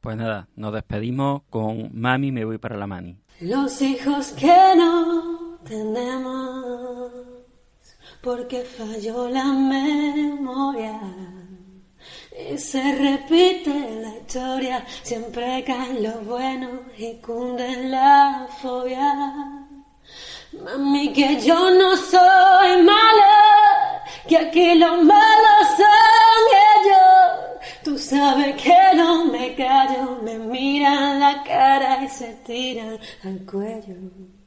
Pues 0.00 0.16
nada, 0.16 0.48
nos 0.56 0.72
despedimos 0.72 1.42
con 1.50 1.90
Mami, 1.98 2.32
me 2.32 2.46
voy 2.46 2.56
para 2.56 2.78
la 2.78 2.86
mani. 2.86 3.18
Los 3.42 3.82
hijos 3.82 4.32
que 4.32 4.46
no 4.76 5.19
tenemos, 5.64 7.12
porque 8.22 8.62
falló 8.62 9.28
la 9.28 9.44
memoria. 9.44 11.00
Y 12.50 12.56
se 12.58 12.94
repite 12.94 14.00
la 14.00 14.16
historia, 14.16 14.84
siempre 15.02 15.62
caen 15.64 16.02
los 16.02 16.24
buenos 16.26 16.80
y 16.96 17.14
cunde 17.20 17.88
la 17.88 18.48
fobia. 18.62 19.66
Mami, 20.52 21.12
que 21.12 21.40
yo 21.40 21.70
no 21.70 21.96
soy 21.96 22.82
mala, 22.82 24.02
que 24.26 24.36
aquí 24.36 24.74
los 24.74 25.02
malos 25.04 25.66
son 25.76 26.42
ellos. 26.76 27.60
Tus 27.84 28.00
sabe 28.02 28.56
que 28.56 28.96
no 28.96 29.26
me 29.26 29.54
callo, 29.54 30.18
me 30.22 30.38
miran 30.38 31.20
la 31.20 31.42
cara 31.44 32.02
y 32.02 32.08
se 32.08 32.34
tiran 32.44 32.98
al 33.22 33.46
cuello. 33.46 34.39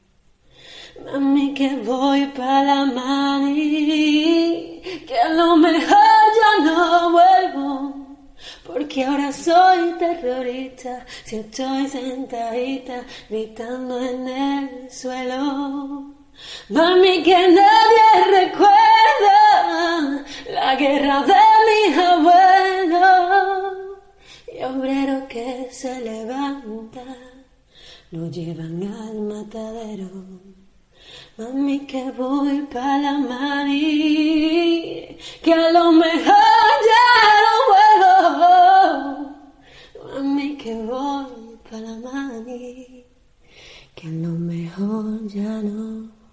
Mami, 1.02 1.52
que 1.54 1.76
voy 1.76 2.26
para 2.26 2.62
la 2.62 2.84
mani, 2.86 4.80
que 5.06 5.18
a 5.18 5.28
lo 5.30 5.56
mejor 5.56 6.24
ya 6.38 6.64
no 6.64 7.10
vuelvo. 7.10 7.94
Porque 8.64 9.04
ahora 9.04 9.32
soy 9.32 9.94
terrorista, 9.98 11.04
si 11.24 11.36
estoy 11.36 11.88
sentadita 11.88 13.04
gritando 13.28 14.00
en 14.00 14.28
el 14.28 14.90
suelo. 14.90 16.14
Mami, 16.68 17.22
que 17.24 17.48
nadie 17.48 18.46
recuerda 18.46 20.24
la 20.50 20.76
guerra 20.76 21.22
de 21.22 21.42
mis 21.68 21.98
abuelos. 21.98 23.78
Y 24.46 24.62
obrero 24.62 25.26
que 25.28 25.68
se 25.72 26.00
levanta, 26.00 27.02
lo 28.12 28.30
llevan 28.30 28.82
al 28.84 29.20
matadero. 29.22 30.43
Mami, 31.36 31.80
que 31.84 32.12
voy 32.12 32.62
para 32.72 32.98
la 32.98 33.18
mani, 33.18 35.16
que 35.42 35.52
a 35.52 35.72
lo 35.72 35.90
mejor 35.90 36.74
ya 36.90 37.08
no 37.42 37.54
vuelvo. 37.70 39.34
Mami, 40.04 40.56
que 40.56 40.74
voy 40.76 41.58
para 41.68 41.80
la 41.80 41.96
mani, 41.96 43.04
que 43.96 44.06
a 44.06 44.10
lo 44.10 44.28
mejor 44.28 45.26
ya 45.26 45.60
no 45.60 46.23